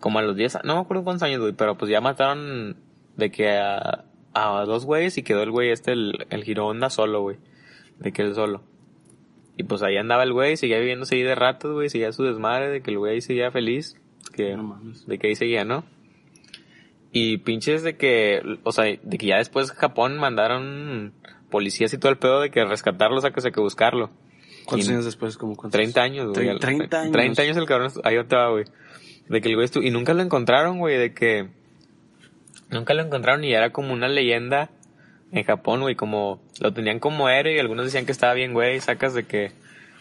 como 0.00 0.18
a 0.18 0.22
los 0.22 0.36
10, 0.36 0.58
no 0.64 0.76
me 0.76 0.80
acuerdo 0.80 1.04
cuántos 1.04 1.22
años, 1.24 1.40
güey, 1.40 1.52
pero 1.52 1.76
pues 1.76 1.90
ya 1.90 2.00
mataron 2.00 2.76
de 3.16 3.30
que 3.30 3.50
a, 3.50 4.04
a 4.32 4.64
dos 4.64 4.84
güeyes 4.84 5.16
y 5.18 5.22
quedó 5.22 5.42
el 5.42 5.50
güey 5.50 5.70
este, 5.70 5.92
el, 5.92 6.26
el 6.30 6.58
Honda 6.58 6.90
solo, 6.90 7.22
güey, 7.22 7.36
de 7.98 8.12
que 8.12 8.22
él 8.22 8.34
solo. 8.34 8.62
Y 9.56 9.62
pues 9.62 9.82
ahí 9.82 9.96
andaba 9.96 10.24
el 10.24 10.32
güey, 10.32 10.56
seguía 10.56 10.78
viviendo 10.78 11.06
ahí 11.10 11.22
de 11.22 11.34
ratos, 11.34 11.72
güey, 11.72 11.88
seguía 11.88 12.12
su 12.12 12.24
desmadre, 12.24 12.70
de 12.70 12.82
que 12.82 12.90
el 12.90 12.98
güey 12.98 13.20
seguía 13.20 13.52
feliz, 13.52 14.00
que, 14.32 14.56
No 14.56 14.80
de 15.06 15.18
que 15.18 15.28
ahí 15.28 15.36
seguía, 15.36 15.64
¿no? 15.64 15.84
Y 17.12 17.38
pinches 17.38 17.84
de 17.84 17.96
que, 17.96 18.42
o 18.64 18.72
sea, 18.72 18.84
de 18.84 19.18
que 19.18 19.26
ya 19.26 19.36
después 19.36 19.70
Japón 19.70 20.18
mandaron 20.18 21.12
policías 21.54 21.92
y 21.94 21.98
todo 21.98 22.10
el 22.10 22.18
pedo 22.18 22.40
de 22.40 22.50
que 22.50 22.64
rescatarlo, 22.64 23.18
o 23.18 23.20
sea, 23.20 23.30
que, 23.30 23.60
buscarlo. 23.60 24.10
¿Cuántos 24.64 24.88
Y- 24.88 24.90
años 24.90 25.04
después? 25.04 25.36
Como 25.36 25.54
cuántos? 25.54 25.70
30 25.78 26.02
años, 26.02 26.32
güey. 26.32 26.48
Tre- 26.48 26.58
30 26.58 27.00
años. 27.00 27.12
30 27.12 27.42
años 27.42 27.56
el 27.56 27.64
cabrón, 27.66 27.92
ahí 28.02 28.16
va, 28.16 28.48
güey. 28.50 28.64
De 29.28 29.40
que 29.40 29.50
el 29.50 29.54
güey 29.54 29.64
estuvo, 29.66 29.84
y 29.84 29.90
nunca 29.92 30.14
lo 30.14 30.22
encontraron, 30.22 30.80
güey, 30.80 30.98
de 30.98 31.14
que, 31.14 31.46
nunca 32.70 32.92
lo 32.92 33.02
encontraron 33.04 33.44
y 33.44 33.54
era 33.54 33.70
como 33.70 33.92
una 33.92 34.08
leyenda 34.08 34.70
en 35.30 35.44
Japón, 35.44 35.82
güey, 35.82 35.94
como, 35.94 36.42
lo 36.60 36.72
tenían 36.72 36.98
como 36.98 37.28
héroe 37.28 37.54
y 37.54 37.60
algunos 37.60 37.84
decían 37.84 38.04
que 38.04 38.10
estaba 38.10 38.34
bien, 38.34 38.52
güey, 38.52 38.80
sacas 38.80 39.14
de 39.14 39.22
que, 39.28 39.52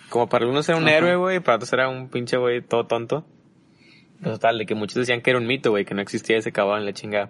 como 0.09 0.27
para 0.29 0.45
algunos 0.45 0.67
era 0.69 0.79
un 0.79 0.87
Ajá. 0.87 0.97
héroe, 0.97 1.15
güey, 1.17 1.39
para 1.39 1.57
otros 1.57 1.71
era 1.71 1.87
un 1.87 2.09
pinche 2.09 2.37
güey 2.37 2.61
todo 2.61 2.87
tonto. 2.87 3.25
Total, 4.23 4.57
de 4.57 4.65
que 4.65 4.73
muchos 4.73 4.95
decían 4.95 5.21
que 5.21 5.29
era 5.31 5.37
un 5.39 5.45
mito, 5.45 5.69
güey, 5.69 5.85
que 5.85 5.93
no 5.93 6.01
existía 6.01 6.37
ese 6.37 6.51
cabrón, 6.51 6.83
la 6.85 6.93
chingada. 6.93 7.29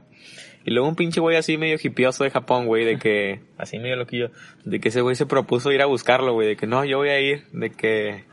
Y 0.66 0.72
luego 0.72 0.88
un 0.88 0.96
pinche 0.96 1.20
güey 1.20 1.36
así 1.38 1.58
medio 1.58 1.78
hipioso 1.82 2.24
de 2.24 2.30
Japón, 2.32 2.66
güey, 2.68 2.86
de 2.86 2.98
que, 2.98 3.42
así 3.58 3.80
medio 3.80 3.96
loquillo, 3.98 4.32
de 4.64 4.80
que 4.80 4.90
ese 4.90 5.02
güey 5.02 5.16
se 5.16 5.26
propuso 5.26 5.72
ir 5.72 5.82
a 5.82 5.86
buscarlo, 5.86 6.34
güey, 6.34 6.48
de 6.50 6.56
que 6.56 6.68
no, 6.68 6.86
yo 6.86 6.98
voy 7.00 7.10
a 7.10 7.20
ir, 7.20 7.46
de 7.52 7.70
que, 7.72 8.24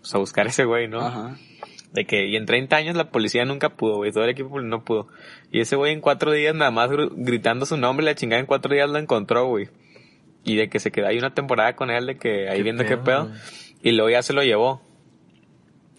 pues 0.00 0.14
a 0.14 0.18
buscar 0.18 0.46
a 0.46 0.50
ese 0.50 0.64
güey, 0.64 0.88
¿no? 0.88 1.00
Ajá. 1.00 1.36
De 1.92 2.06
que, 2.06 2.26
y 2.26 2.36
en 2.36 2.46
30 2.46 2.76
años 2.76 2.96
la 2.96 3.10
policía 3.10 3.44
nunca 3.44 3.70
pudo, 3.70 3.96
güey, 3.96 4.12
todo 4.12 4.22
el 4.24 4.30
equipo 4.30 4.60
no 4.60 4.84
pudo. 4.84 5.08
Y 5.50 5.60
ese 5.60 5.74
güey 5.76 5.92
en 5.92 6.00
cuatro 6.00 6.30
días 6.32 6.54
nada 6.54 6.70
más 6.70 6.88
gr- 6.90 7.10
gritando 7.16 7.66
su 7.66 7.76
nombre, 7.76 8.04
la 8.06 8.14
chingada 8.14 8.38
en 8.40 8.46
cuatro 8.46 8.72
días 8.72 8.88
lo 8.88 8.98
encontró, 8.98 9.46
güey. 9.46 9.68
Y 10.44 10.56
de 10.56 10.68
que 10.68 10.78
se 10.78 10.90
quedó 10.92 11.08
ahí 11.08 11.18
una 11.18 11.34
temporada 11.34 11.74
con 11.76 11.90
él, 11.90 12.06
de 12.06 12.16
que 12.16 12.48
ahí 12.48 12.58
Qué 12.58 12.62
viendo 12.62 12.84
qué 12.84 12.96
pedo, 12.96 13.04
pedo. 13.04 13.24
güey. 13.28 13.38
Y 13.82 13.90
luego 13.92 14.08
ya 14.10 14.22
se 14.22 14.32
lo 14.32 14.42
llevó. 14.42 14.80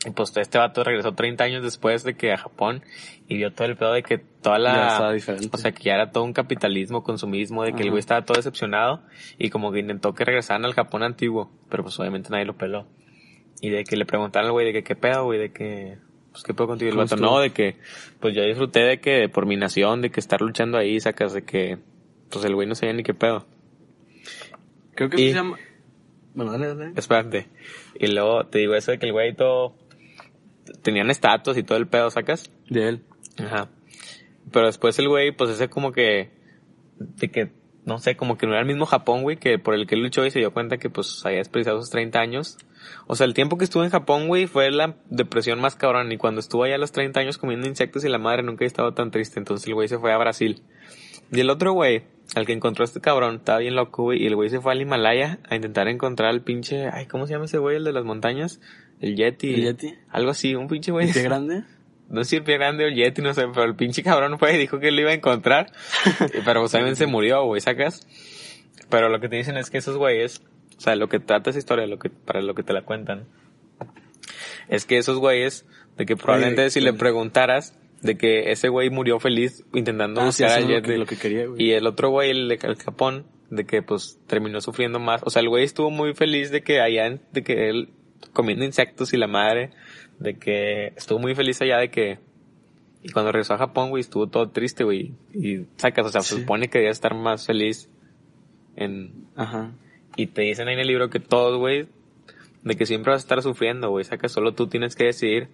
Y 0.06 0.10
pues 0.12 0.36
este 0.36 0.58
vato 0.58 0.84
regresó 0.84 1.14
30 1.14 1.44
años 1.44 1.64
después 1.64 2.04
de 2.04 2.16
que 2.16 2.32
a 2.32 2.38
Japón 2.38 2.82
y 3.28 3.38
vio 3.38 3.54
todo 3.54 3.68
el 3.68 3.78
pedo 3.78 3.94
de 3.94 4.02
que 4.02 4.18
toda 4.18 4.58
la... 4.58 4.74
Ya 4.74 4.88
estaba 4.88 5.14
diferente. 5.14 5.50
O 5.54 5.58
sea, 5.58 5.72
que 5.74 5.84
ya 5.84 5.94
era 5.94 6.12
todo 6.12 6.24
un 6.24 6.34
capitalismo, 6.34 7.04
consumismo, 7.04 7.64
de 7.64 7.74
que 7.74 7.84
el 7.84 7.92
güey 7.92 8.00
estaba 8.00 8.26
todo 8.26 8.36
decepcionado 8.38 9.04
y 9.38 9.52
como 9.52 9.72
que 9.72 9.80
intentó 9.80 10.14
que 10.16 10.26
regresaran 10.26 10.66
al 10.66 10.74
Japón 10.74 11.04
antiguo, 11.04 11.52
pero 11.70 11.84
pues 11.84 12.00
obviamente 12.00 12.30
nadie 12.32 12.46
lo 12.46 12.58
peló. 12.58 12.88
Y 13.62 13.70
de 13.70 13.84
que 13.84 13.96
le 13.96 14.06
preguntaron 14.08 14.48
al 14.48 14.54
güey 14.54 14.66
de 14.66 14.74
que 14.74 14.84
qué 14.84 14.96
pedo, 14.96 15.26
güey, 15.26 15.38
de 15.38 15.52
que, 15.52 16.00
pues 16.32 16.44
qué 16.44 16.56
pedo 16.56 16.66
contigo. 16.66 16.90
El 16.90 16.96
¿Cómo 16.96 17.06
vato, 17.08 17.16
no, 17.18 17.40
de 17.40 17.52
que, 17.52 17.76
pues 18.20 18.34
yo 18.34 18.42
disfruté 18.44 18.80
de 18.80 19.00
que 19.00 19.30
por 19.30 19.46
mi 19.46 19.56
nación, 19.56 20.02
de 20.02 20.10
que 20.10 20.20
estar 20.20 20.42
luchando 20.42 20.80
ahí, 20.80 21.00
sacas 21.00 21.32
de 21.34 21.44
que, 21.44 21.78
pues 22.32 22.44
el 22.44 22.56
güey 22.56 22.68
no 22.68 22.74
sabía 22.74 22.94
ni 22.96 23.04
qué 23.04 23.14
pedo. 23.14 23.46
Creo 24.96 25.10
que 25.12 25.22
Y- 25.22 25.30
se 25.30 25.36
llama... 25.36 25.58
Bueno, 26.34 26.54
dale, 26.54 26.68
dale. 26.74 26.94
Espérate. 26.96 27.50
Y 28.00 28.08
luego 28.08 28.46
te 28.46 28.60
digo 28.60 28.74
eso 28.74 28.92
de 28.92 29.00
que 29.00 29.06
el 29.06 29.12
güey 29.12 29.36
todo, 29.36 29.76
tenían 30.82 31.10
estatus 31.10 31.58
y 31.58 31.64
todo 31.64 31.78
el 31.78 31.88
pedo, 31.88 32.10
sacas. 32.10 32.52
De 32.70 32.88
él. 32.88 33.04
Ajá. 33.38 33.70
Pero 34.52 34.66
después 34.66 34.98
el 35.00 35.08
güey, 35.08 35.32
pues 35.32 35.50
ese 35.52 35.70
como 35.70 35.92
que, 35.92 36.32
de 36.98 37.30
que, 37.30 37.52
no 37.86 38.00
sé, 38.00 38.16
como 38.16 38.38
que 38.38 38.46
no 38.46 38.54
era 38.54 38.62
el 38.62 38.68
mismo 38.68 38.86
Japón, 38.86 39.24
güey, 39.24 39.38
que 39.38 39.60
por 39.60 39.74
el 39.74 39.88
que 39.88 39.96
él 39.96 40.02
luchó 40.02 40.26
y 40.26 40.32
se 40.32 40.40
dio 40.40 40.54
cuenta 40.54 40.78
que 40.78 40.90
pues 40.90 41.26
había 41.26 41.40
desperdiciado 41.40 41.80
sus 41.80 41.90
30 41.90 42.20
años. 42.20 42.58
O 43.08 43.16
sea, 43.16 43.26
el 43.26 43.34
tiempo 43.34 43.58
que 43.58 43.64
estuvo 43.64 43.84
en 43.84 43.90
Japón, 43.90 44.28
güey, 44.28 44.48
fue 44.48 44.72
la 44.72 44.98
depresión 45.10 45.60
más 45.62 45.76
cabrón. 45.76 46.12
Y 46.12 46.18
cuando 46.18 46.40
estuvo 46.40 46.64
allá 46.64 46.76
a 46.76 46.80
los 46.80 46.92
30 46.92 47.20
años 47.20 47.38
comiendo 47.38 47.68
insectos 47.68 48.04
y 48.04 48.10
la 48.10 48.18
madre 48.18 48.44
nunca 48.44 48.64
había 48.64 48.68
estado 48.68 48.94
tan 48.94 49.12
triste. 49.12 49.40
Entonces 49.40 49.68
el 49.68 49.76
güey 49.76 49.88
se 49.88 50.00
fue 50.00 50.12
a 50.12 50.18
Brasil. 50.18 50.64
Y 51.32 51.40
el 51.40 51.50
otro 51.50 51.72
güey, 51.74 52.04
al 52.36 52.46
que 52.46 52.54
encontró 52.54 52.84
a 52.84 52.86
este 52.86 53.00
cabrón, 53.00 53.36
estaba 53.36 53.60
bien 53.60 53.76
loco, 53.76 54.04
güey. 54.04 54.22
Y 54.22 54.28
el 54.28 54.36
güey 54.36 54.50
se 54.50 54.60
fue 54.60 54.74
al 54.74 54.82
Himalaya 54.82 55.40
a 55.50 55.56
intentar 55.56 55.88
encontrar 55.88 56.30
al 56.30 56.42
pinche, 56.42 56.90
ay, 56.92 57.06
¿cómo 57.06 57.26
se 57.26 57.34
llama 57.34 57.46
ese 57.46 57.58
güey? 57.58 57.78
El 57.78 57.84
de 57.86 57.94
las 57.94 58.04
montañas. 58.04 58.60
El 59.02 59.16
Yeti. 59.16 59.54
¿El 59.54 59.64
Yeti? 59.64 59.96
Algo 60.10 60.32
así, 60.32 60.56
un 60.56 60.68
pinche 60.68 60.92
güey. 60.92 61.12
¿Qué 61.12 61.24
grande? 61.24 61.64
No 62.08 62.24
sé 62.24 62.30
si 62.30 62.36
el 62.38 62.44
pie 62.44 62.56
grande 62.58 62.84
o 62.86 62.88
el 62.88 62.96
Yeti, 62.96 63.22
no 63.22 63.34
sé, 63.34 63.48
pero 63.48 63.66
el 63.66 63.76
pinche 63.76 64.04
cabrón 64.04 64.38
fue 64.38 64.56
y 64.56 64.58
dijo 64.58 64.80
que 64.80 64.92
lo 64.92 65.02
iba 65.02 65.10
a 65.10 65.16
encontrar. 65.16 65.72
pero 66.46 66.62
pues 66.62 66.74
obviamente 66.74 66.98
se 66.98 67.08
murió, 67.08 67.44
güey, 67.46 67.60
sacas. 67.62 68.08
Pero 68.90 69.10
lo 69.10 69.20
que 69.20 69.28
te 69.28 69.38
dicen 69.38 69.58
es 69.58 69.70
que 69.70 69.80
esos 69.80 69.98
güeyes, 69.98 70.44
o 70.78 70.82
sea, 70.82 70.96
lo 70.96 71.10
que 71.10 71.20
trata 71.20 71.50
esa 71.50 71.60
historia, 71.60 71.88
lo 71.88 71.98
que, 71.98 72.10
para 72.10 72.42
lo 72.42 72.54
que 72.54 72.64
te 72.64 72.74
la 72.74 72.84
cuentan, 72.84 73.26
es 74.68 74.86
que 74.86 74.98
esos 74.98 75.18
güeyes, 75.18 75.66
de 75.98 76.06
que 76.06 76.16
probablemente 76.16 76.70
si 76.70 76.82
le 76.82 76.94
preguntaras, 76.94 77.78
de 78.02 78.18
que 78.18 78.52
ese 78.52 78.70
güey 78.70 78.90
murió 78.90 79.20
feliz 79.20 79.64
intentando 79.74 80.22
Ah, 80.22 80.32
sí, 80.32 80.44
buscar 80.44 80.62
lo 80.62 80.68
que, 80.68 80.74
Yeti. 80.74 80.98
lo 80.98 81.06
que 81.06 81.18
quería, 81.18 81.48
güey. 81.48 81.64
Y 81.64 81.72
el 81.72 81.88
otro 81.88 82.10
güey, 82.10 82.32
el 82.32 82.52
el 82.52 82.76
Japón, 82.76 83.26
de 83.50 83.66
que 83.66 83.82
pues 83.82 84.20
terminó 84.28 84.62
sufriendo 84.62 85.00
más. 85.00 85.22
O 85.24 85.30
sea, 85.30 85.42
el 85.42 85.50
güey 85.50 85.64
estuvo 85.64 85.90
muy 85.90 86.14
feliz 86.14 86.52
de 86.52 86.62
que 86.62 86.82
allá, 86.82 87.20
de 87.32 87.44
que 87.44 87.70
él 87.70 87.90
comiendo 88.34 88.66
insectos 88.66 89.14
y 89.14 89.18
la 89.18 89.28
madre, 89.28 89.72
de 90.20 90.38
que 90.38 90.88
estuvo 90.96 91.20
muy 91.20 91.36
feliz 91.36 91.62
allá 91.62 91.78
de 91.78 91.90
que... 91.90 92.20
Y 93.04 93.10
cuando 93.10 93.32
regresó 93.32 93.56
a 93.56 93.58
Japón, 93.58 93.90
güey, 93.90 94.02
estuvo 94.02 94.28
todo 94.28 94.50
triste, 94.50 94.84
güey. 94.84 95.14
Y 95.34 95.66
sacas, 95.78 96.06
o 96.06 96.10
sea, 96.10 96.22
se 96.22 96.36
Sí. 96.36 96.42
supone 96.42 96.70
que 96.70 96.78
debía 96.78 96.92
estar 96.92 97.16
más 97.16 97.48
feliz 97.48 97.90
en... 98.76 99.26
Ajá. 99.36 99.72
Y 100.16 100.28
te 100.28 100.44
dicen 100.44 100.68
ahí 100.68 100.76
en 100.76 100.82
el 100.82 100.88
libro 100.88 101.10
que 101.10 101.20
todos, 101.20 101.58
güey, 101.58 101.88
de 102.64 102.76
que 102.76 102.86
siempre 102.86 103.12
vas 103.12 103.22
a 103.22 103.26
estar 103.26 103.42
sufriendo, 103.42 103.90
güey. 103.90 104.04
Sacas, 104.06 104.32
solo 104.32 104.54
tú 104.54 104.68
tienes 104.68 104.96
que 104.96 105.06
decidir 105.06 105.48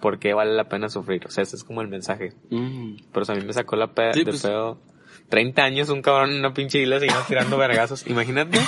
por 0.00 0.18
qué 0.18 0.32
vale 0.32 0.54
la 0.54 0.68
pena 0.68 0.88
sufrir. 0.88 1.26
O 1.26 1.30
sea, 1.30 1.42
ese 1.42 1.56
es 1.56 1.64
como 1.64 1.82
el 1.82 1.88
mensaje. 1.88 2.32
Mm. 2.50 2.96
Pero 3.12 3.22
o 3.22 3.24
sea, 3.26 3.34
a 3.34 3.38
mí 3.38 3.44
me 3.44 3.52
sacó 3.52 3.76
la 3.76 3.92
pe 3.92 4.12
Sí, 4.14 4.20
de 4.20 4.24
pues- 4.30 4.42
pedo. 4.42 4.80
30 5.28 5.64
años, 5.64 5.88
un 5.90 6.02
cabrón 6.02 6.30
en 6.30 6.38
una 6.38 6.54
pinche 6.54 6.78
isla 6.80 7.00
siguiendo 7.00 7.24
tirando 7.26 7.56
vergazos. 7.58 8.06
Imagínate, 8.06 8.58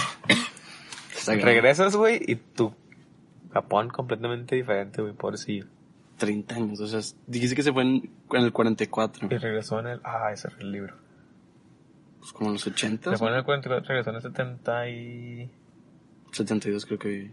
regresas, 1.27 1.95
güey, 1.97 2.21
y 2.27 2.35
tu 2.37 2.75
Japón 3.53 3.89
completamente 3.89 4.57
diferente, 4.57 5.03
güey, 5.03 5.15
pobrecillo. 5.15 5.67
30 6.19 6.55
años, 6.55 6.81
o 6.81 6.87
sea, 6.87 7.01
dijiste 7.27 7.55
que 7.55 7.63
se 7.63 7.73
fue 7.73 7.83
en, 7.83 8.11
en 8.33 8.43
el 8.43 8.53
44. 8.53 9.29
Y 9.31 9.39
regresó 9.39 9.79
en 9.81 9.87
el... 9.87 10.01
Ah, 10.03 10.31
ese 10.33 10.49
era 10.49 10.57
el 10.59 10.73
libro. 10.73 10.95
Pues 12.19 12.33
como 12.33 12.49
en 12.49 12.55
los 12.55 12.67
80. 12.67 13.13
Se 13.13 13.17
fue 13.17 13.29
en 13.29 13.35
el 13.35 13.45
44, 13.45 13.89
regresó 13.89 14.11
en 14.11 14.17
el 14.17 14.23
70 14.23 14.89
y... 14.89 15.51
72 16.33 16.87
creo 16.87 16.99
que... 16.99 17.31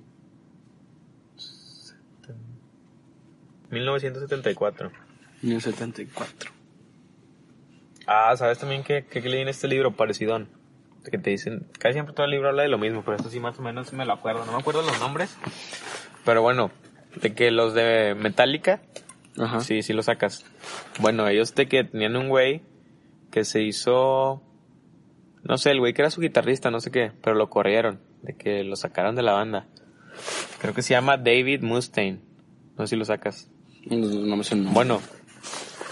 1974. 3.71 4.91
1974. 5.41 6.51
Ah, 8.07 8.35
¿sabes 8.37 8.59
también 8.59 8.83
que, 8.83 9.05
que 9.05 9.21
leí 9.21 9.41
en 9.41 9.47
este 9.47 9.67
libro? 9.67 9.95
Parecidón. 9.95 10.47
Que 11.09 11.17
te 11.17 11.29
dicen, 11.29 11.67
casi 11.79 11.93
siempre 11.93 12.15
todo 12.15 12.25
el 12.25 12.31
libro 12.31 12.49
habla 12.49 12.63
de 12.63 12.69
lo 12.69 12.77
mismo, 12.77 13.03
pero 13.03 13.17
esto 13.17 13.29
sí 13.29 13.39
más 13.39 13.59
o 13.59 13.61
menos 13.61 13.93
me 13.93 14.05
lo 14.05 14.13
acuerdo. 14.13 14.45
No 14.45 14.53
me 14.53 14.57
acuerdo 14.57 14.81
los 14.81 14.99
nombres. 14.99 15.37
Pero 16.25 16.41
bueno, 16.41 16.71
de 17.21 17.33
que 17.33 17.51
los 17.51 17.73
de 17.73 18.15
Metallica, 18.15 18.81
Ajá. 19.37 19.59
sí, 19.61 19.81
sí 19.83 19.93
lo 19.93 20.03
sacas. 20.03 20.45
Bueno, 20.99 21.27
ellos 21.27 21.53
de 21.55 21.67
que 21.67 21.83
tenían 21.83 22.15
un 22.15 22.29
güey 22.29 22.61
que 23.31 23.45
se 23.45 23.61
hizo, 23.61 24.41
no 25.43 25.57
sé, 25.57 25.71
el 25.71 25.79
güey 25.79 25.93
que 25.93 26.01
era 26.01 26.11
su 26.11 26.21
guitarrista, 26.21 26.71
no 26.71 26.79
sé 26.79 26.91
qué, 26.91 27.11
pero 27.21 27.35
lo 27.35 27.49
corrieron, 27.49 28.01
de 28.23 28.35
que 28.35 28.63
lo 28.63 28.75
sacaron 28.75 29.15
de 29.15 29.21
la 29.21 29.33
banda. 29.33 29.67
Creo 30.59 30.73
que 30.73 30.81
se 30.81 30.93
llama 30.93 31.17
David 31.17 31.61
Mustaine. 31.61 32.19
No 32.77 32.85
sé 32.87 32.91
si 32.91 32.95
lo 32.95 33.05
sacas. 33.05 33.49
No, 33.85 33.97
no 33.97 34.35
me 34.37 34.43
suena. 34.43 34.71
Bueno, 34.71 35.01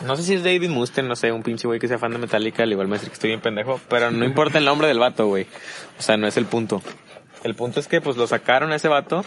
no 0.06 0.16
sé 0.16 0.24
si 0.24 0.34
es 0.34 0.44
David 0.44 0.70
Mustaine, 0.70 1.08
no 1.08 1.16
sé, 1.16 1.32
un 1.32 1.44
pinche 1.44 1.68
güey 1.68 1.80
que 1.80 1.88
sea 1.88 2.00
fan 2.00 2.12
de 2.12 2.18
Metallica, 2.18 2.64
al 2.64 2.72
igual 2.72 2.88
me 2.88 2.96
dice 2.96 3.08
que 3.08 3.14
estoy 3.14 3.30
bien 3.30 3.42
pendejo, 3.42 3.80
pero 3.90 4.10
no 4.12 4.26
importa 4.26 4.58
el 4.58 4.66
nombre 4.66 4.88
del 4.88 5.00
vato, 5.00 5.28
güey. 5.28 5.46
O 6.00 6.02
sea, 6.02 6.18
no 6.18 6.28
es 6.28 6.38
el 6.38 6.46
punto. 6.46 6.82
El 7.44 7.56
punto 7.56 7.80
es 7.80 7.88
que 7.88 8.00
pues 8.02 8.16
lo 8.18 8.26
sacaron 8.26 8.72
a 8.72 8.78
ese 8.78 8.88
vato 8.88 9.26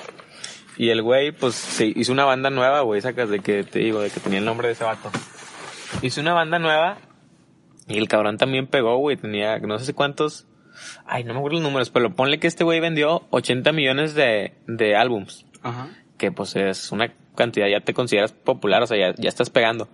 y 0.76 0.90
el 0.90 1.02
güey 1.02 1.32
pues 1.32 1.54
se 1.54 1.86
hizo 1.86 2.12
una 2.12 2.24
banda 2.24 2.50
nueva, 2.50 2.80
güey, 2.82 3.00
sacas 3.00 3.28
de 3.30 3.40
que 3.40 3.64
te 3.64 3.78
digo, 3.80 4.00
de 4.00 4.10
que 4.10 4.20
tenía 4.20 4.38
el 4.38 4.44
nombre 4.44 4.68
de 4.68 4.74
ese 4.74 4.84
vato. 4.84 5.10
Hizo 6.02 6.20
una 6.20 6.34
banda 6.34 6.58
nueva 6.58 6.98
y 7.88 7.98
el 7.98 8.08
cabrón 8.08 8.36
también 8.36 8.66
pegó, 8.66 8.96
güey, 8.98 9.16
tenía 9.16 9.58
no 9.58 9.78
sé 9.78 9.94
cuántos, 9.94 10.46
ay, 11.06 11.24
no 11.24 11.32
me 11.32 11.38
acuerdo 11.38 11.58
los 11.58 11.62
números, 11.68 11.90
pero 11.90 12.14
ponle 12.14 12.38
que 12.38 12.46
este 12.46 12.64
güey 12.64 12.80
vendió 12.80 13.26
80 13.30 13.72
millones 13.72 14.14
de, 14.14 14.54
de 14.66 14.96
álbums 14.96 15.46
Ajá. 15.62 15.88
que 16.18 16.32
pues 16.32 16.56
es 16.56 16.92
una 16.92 17.12
cantidad, 17.34 17.66
ya 17.68 17.80
te 17.80 17.94
consideras 17.94 18.32
popular, 18.32 18.82
o 18.82 18.86
sea, 18.86 18.96
ya, 18.98 19.14
ya 19.16 19.28
estás 19.28 19.50
pegando. 19.50 19.88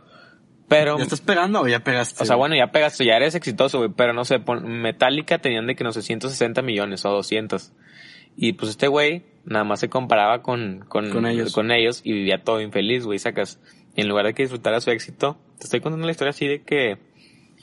Pero, 0.69 0.97
¿Ya 0.97 1.03
estás 1.05 1.21
pegando 1.21 1.61
o 1.61 1.69
ya 1.69 1.81
pegaste? 1.81 2.23
o 2.23 2.27
sea, 2.27 2.37
bueno, 2.37 2.55
ya 2.57 2.69
pegaste, 2.69 3.05
ya 3.05 3.17
eres 3.17 3.35
exitoso, 3.35 3.77
güey, 3.79 3.91
pero 3.95 4.15
no 4.15 4.25
sé, 4.25 4.39
pon- 4.39 4.65
Metallica 4.81 5.37
tenían 5.39 5.67
de 5.67 5.75
que 5.77 5.85
no 5.85 5.93
sé, 5.93 6.01
160 6.01 6.62
millones 6.62 7.05
o 7.05 7.11
200. 7.11 7.73
Y 8.37 8.55
pues 8.55 8.71
este 8.71 8.89
güey 8.89 9.25
nada 9.45 9.65
más 9.65 9.81
se 9.81 9.89
comparaba 9.89 10.43
con, 10.43 10.85
con, 10.89 11.11
Con 11.11 11.27
ellos. 11.27 11.53
con 11.53 11.71
ellos 11.71 12.01
y 12.05 12.12
vivía 12.12 12.43
todo 12.43 12.61
infeliz, 12.61 13.05
güey, 13.05 13.19
sacas. 13.19 13.61
En 13.95 14.09
lugar 14.09 14.25
de 14.27 14.35
que 14.35 14.43
disfrutara 14.43 14.81
su 14.81 14.91
éxito, 14.91 15.37
te 15.59 15.65
estoy 15.65 15.81
contando 15.81 16.07
la 16.07 16.12
historia 16.12 16.31
así 16.31 16.47
de 16.47 16.62
que 16.62 16.99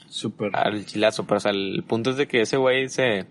Súper. 0.08 0.54
al 0.54 0.86
chilazo, 0.86 1.24
pero 1.24 1.38
o 1.38 1.40
sea, 1.40 1.50
el 1.50 1.82
punto 1.86 2.10
es 2.10 2.16
de 2.16 2.28
que 2.28 2.42
ese 2.42 2.56
güey 2.56 2.88
se 2.88 3.26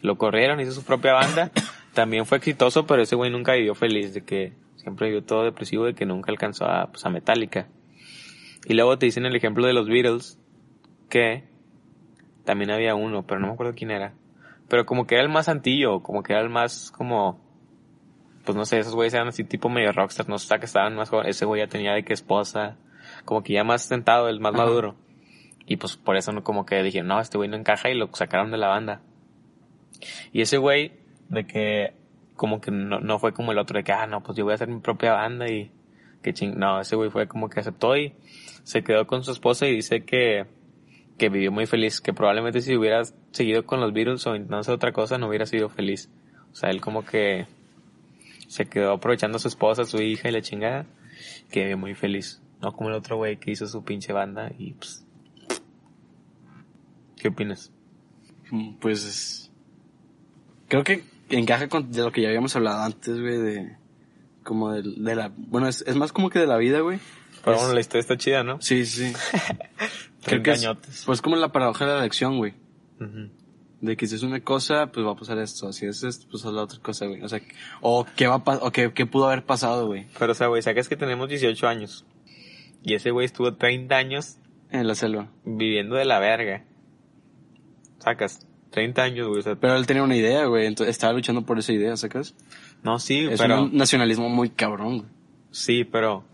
lo 0.00 0.16
corrieron, 0.16 0.60
hizo 0.60 0.72
su 0.72 0.82
propia 0.82 1.12
banda, 1.12 1.50
también 1.92 2.24
fue 2.24 2.38
exitoso, 2.38 2.86
pero 2.86 3.02
ese 3.02 3.16
güey 3.16 3.30
nunca 3.30 3.52
vivió 3.52 3.74
feliz, 3.74 4.14
de 4.14 4.22
que 4.22 4.54
siempre 4.76 5.08
vivió 5.08 5.22
todo 5.22 5.44
depresivo, 5.44 5.84
de 5.84 5.94
que 5.94 6.06
nunca 6.06 6.30
alcanzó 6.30 6.64
a, 6.64 6.86
pues, 6.90 7.04
a 7.04 7.10
Metallica. 7.10 7.68
Y 8.66 8.74
luego 8.74 8.98
te 8.98 9.06
dicen 9.06 9.26
el 9.26 9.36
ejemplo 9.36 9.66
de 9.66 9.72
los 9.72 9.88
Beatles, 9.88 10.38
que 11.10 11.44
también 12.44 12.70
había 12.70 12.94
uno, 12.94 13.26
pero 13.26 13.40
no 13.40 13.48
me 13.48 13.52
acuerdo 13.52 13.74
quién 13.74 13.90
era. 13.90 14.14
Pero 14.68 14.86
como 14.86 15.06
que 15.06 15.14
era 15.14 15.24
el 15.24 15.30
más 15.30 15.48
antillo, 15.48 16.02
como 16.02 16.22
que 16.22 16.32
era 16.32 16.42
el 16.42 16.50
más 16.50 16.90
como, 16.90 17.40
pues 18.44 18.56
no 18.56 18.64
sé, 18.64 18.78
esos 18.78 18.94
güeyes 18.94 19.14
eran 19.14 19.28
así 19.28 19.44
tipo 19.44 19.68
medio 19.68 19.92
rockstars, 19.92 20.28
no 20.28 20.38
sé, 20.38 20.58
que 20.58 20.66
estaban 20.66 20.94
más 20.94 21.10
jóvenes, 21.10 21.36
ese 21.36 21.46
güey 21.46 21.62
ya 21.62 21.68
tenía 21.68 21.92
de 21.94 22.04
que 22.04 22.12
esposa, 22.12 22.76
como 23.24 23.42
que 23.42 23.54
ya 23.54 23.64
más 23.64 23.82
sentado, 23.82 24.28
el 24.28 24.40
más 24.40 24.54
Ajá. 24.54 24.64
maduro. 24.64 24.96
Y 25.66 25.76
pues 25.76 25.96
por 25.96 26.16
eso 26.16 26.32
no, 26.32 26.42
como 26.42 26.64
que 26.64 26.82
dije, 26.82 27.02
no, 27.02 27.20
este 27.20 27.36
güey 27.36 27.48
no 27.48 27.56
encaja 27.56 27.90
y 27.90 27.94
lo 27.94 28.08
sacaron 28.14 28.50
de 28.50 28.58
la 28.58 28.68
banda. 28.68 29.02
Y 30.32 30.40
ese 30.42 30.56
güey, 30.56 30.92
de 31.28 31.46
que 31.46 31.94
como 32.36 32.60
que 32.60 32.70
no, 32.70 33.00
no 33.00 33.18
fue 33.18 33.32
como 33.34 33.52
el 33.52 33.58
otro, 33.58 33.76
de 33.76 33.84
que, 33.84 33.92
ah, 33.92 34.06
no, 34.06 34.22
pues 34.22 34.38
yo 34.38 34.44
voy 34.44 34.52
a 34.52 34.54
hacer 34.54 34.68
mi 34.68 34.80
propia 34.80 35.12
banda 35.12 35.46
y 35.50 35.70
que 36.22 36.32
ching. 36.32 36.58
No, 36.58 36.80
ese 36.80 36.96
güey 36.96 37.10
fue 37.10 37.28
como 37.28 37.50
que 37.50 37.60
aceptó 37.60 37.96
y 37.96 38.14
se 38.62 38.82
quedó 38.82 39.06
con 39.06 39.24
su 39.24 39.32
esposa 39.32 39.66
y 39.66 39.74
dice 39.74 40.04
que, 40.04 40.46
que 41.18 41.28
vivió 41.28 41.50
muy 41.52 41.66
feliz, 41.66 42.00
que 42.00 42.12
probablemente 42.12 42.60
si 42.62 42.76
hubiera 42.76 43.02
seguido 43.32 43.66
con 43.66 43.80
los 43.80 43.92
Beatles 43.92 44.26
o 44.26 44.34
intentando 44.36 44.72
otra 44.72 44.92
cosa 44.92 45.18
no 45.18 45.28
hubiera 45.28 45.44
sido 45.46 45.68
feliz. 45.68 46.08
O 46.52 46.54
sea, 46.54 46.70
él 46.70 46.80
como 46.80 47.04
que 47.04 47.46
se 48.46 48.66
quedó 48.66 48.92
aprovechando 48.92 49.36
a 49.36 49.40
su 49.40 49.48
esposa, 49.48 49.82
a 49.82 49.84
su 49.84 50.00
hija 50.00 50.28
y 50.28 50.32
la 50.32 50.40
chingada, 50.40 50.86
que 51.50 51.60
vivió 51.60 51.76
muy 51.76 51.94
feliz. 51.94 52.40
No 52.62 52.72
como 52.72 52.88
el 52.88 52.94
otro 52.94 53.16
güey 53.16 53.36
que 53.36 53.50
hizo 53.50 53.66
su 53.66 53.84
pinche 53.84 54.12
banda 54.12 54.50
y 54.58 54.72
pues... 54.72 55.04
¿Qué 57.16 57.28
opinas? 57.28 57.72
Mm, 58.50 58.74
Pues. 58.76 59.50
Creo 60.68 60.84
que 60.84 61.02
encaja 61.30 61.68
con 61.68 61.90
de 61.90 62.02
lo 62.02 62.12
que 62.12 62.22
ya 62.22 62.28
habíamos 62.28 62.54
hablado 62.56 62.82
antes, 62.82 63.20
güey, 63.20 63.38
de. 63.38 63.76
Como 64.44 64.72
de, 64.72 64.82
de 64.82 65.14
la. 65.16 65.32
Bueno, 65.36 65.66
es, 65.68 65.82
es 65.86 65.96
más 65.96 66.12
como 66.12 66.30
que 66.30 66.38
de 66.38 66.46
la 66.46 66.56
vida, 66.58 66.80
güey. 66.80 66.98
Pero 67.44 67.56
Es- 67.56 67.62
bueno, 67.62 67.74
la 67.74 67.80
historia 67.80 68.00
está 68.00 68.16
chida, 68.16 68.44
¿no? 68.44 68.60
Sí, 68.60 68.84
sí. 68.86 69.12
Creo 70.28 70.42
que 70.42 70.50
es, 70.52 71.04
pues 71.06 71.20
como 71.22 71.36
la 71.36 71.50
paradoja 71.50 71.84
de 71.86 71.92
la 71.92 71.98
elección, 72.00 72.38
güey. 72.38 72.54
Ujú. 73.00 73.30
De 73.80 73.96
que 73.96 74.06
si 74.06 74.16
es 74.16 74.22
una 74.24 74.40
cosa, 74.40 74.88
pues 74.92 75.06
va 75.06 75.12
a 75.12 75.16
pasar 75.16 75.38
esto. 75.38 75.72
Si 75.72 75.86
es 75.86 76.02
esto, 76.02 76.26
pues 76.30 76.44
es 76.44 76.50
la 76.52 76.62
otra 76.62 76.80
cosa, 76.80 77.06
güey. 77.06 77.22
O 77.22 77.28
sea, 77.28 77.40
o 77.80 78.04
qué 78.16 78.26
va 78.26 78.42
a 78.44 78.56
o 78.62 78.70
qué, 78.72 78.92
qué 78.92 79.06
pudo 79.06 79.26
haber 79.26 79.44
pasado, 79.44 79.86
güey. 79.86 80.06
Pero, 80.18 80.32
o 80.32 80.34
sea, 80.34 80.48
güey, 80.48 80.62
sacas 80.62 80.88
que 80.88 80.96
tenemos 80.96 81.28
18 81.28 81.68
años. 81.68 82.04
Y 82.82 82.94
ese 82.94 83.10
güey 83.10 83.26
estuvo 83.26 83.54
30 83.54 83.96
años 83.96 84.38
En 84.70 84.86
la 84.88 84.94
selva. 84.94 85.28
viviendo 85.44 85.94
de 85.96 86.04
la 86.04 86.18
verga. 86.18 86.64
Sacas, 87.98 88.46
30 88.70 89.02
años, 89.02 89.28
güey. 89.28 89.40
O 89.40 89.42
sea, 89.42 89.56
Pero 89.56 89.76
él 89.76 89.86
tenía 89.86 90.02
una 90.02 90.16
idea, 90.16 90.44
güey. 90.46 90.66
Entonces 90.66 90.92
estaba 90.94 91.12
luchando 91.12 91.42
por 91.42 91.58
esa 91.58 91.72
idea, 91.72 91.96
¿sacas? 91.96 92.34
No, 92.82 92.98
sí, 92.98 93.26
Es 93.30 93.40
pero... 93.40 93.62
un 93.64 93.76
nacionalismo 93.76 94.28
muy 94.28 94.50
cabrón, 94.50 94.98
güey. 94.98 95.10
Sí, 95.50 95.84
pero 95.84 96.24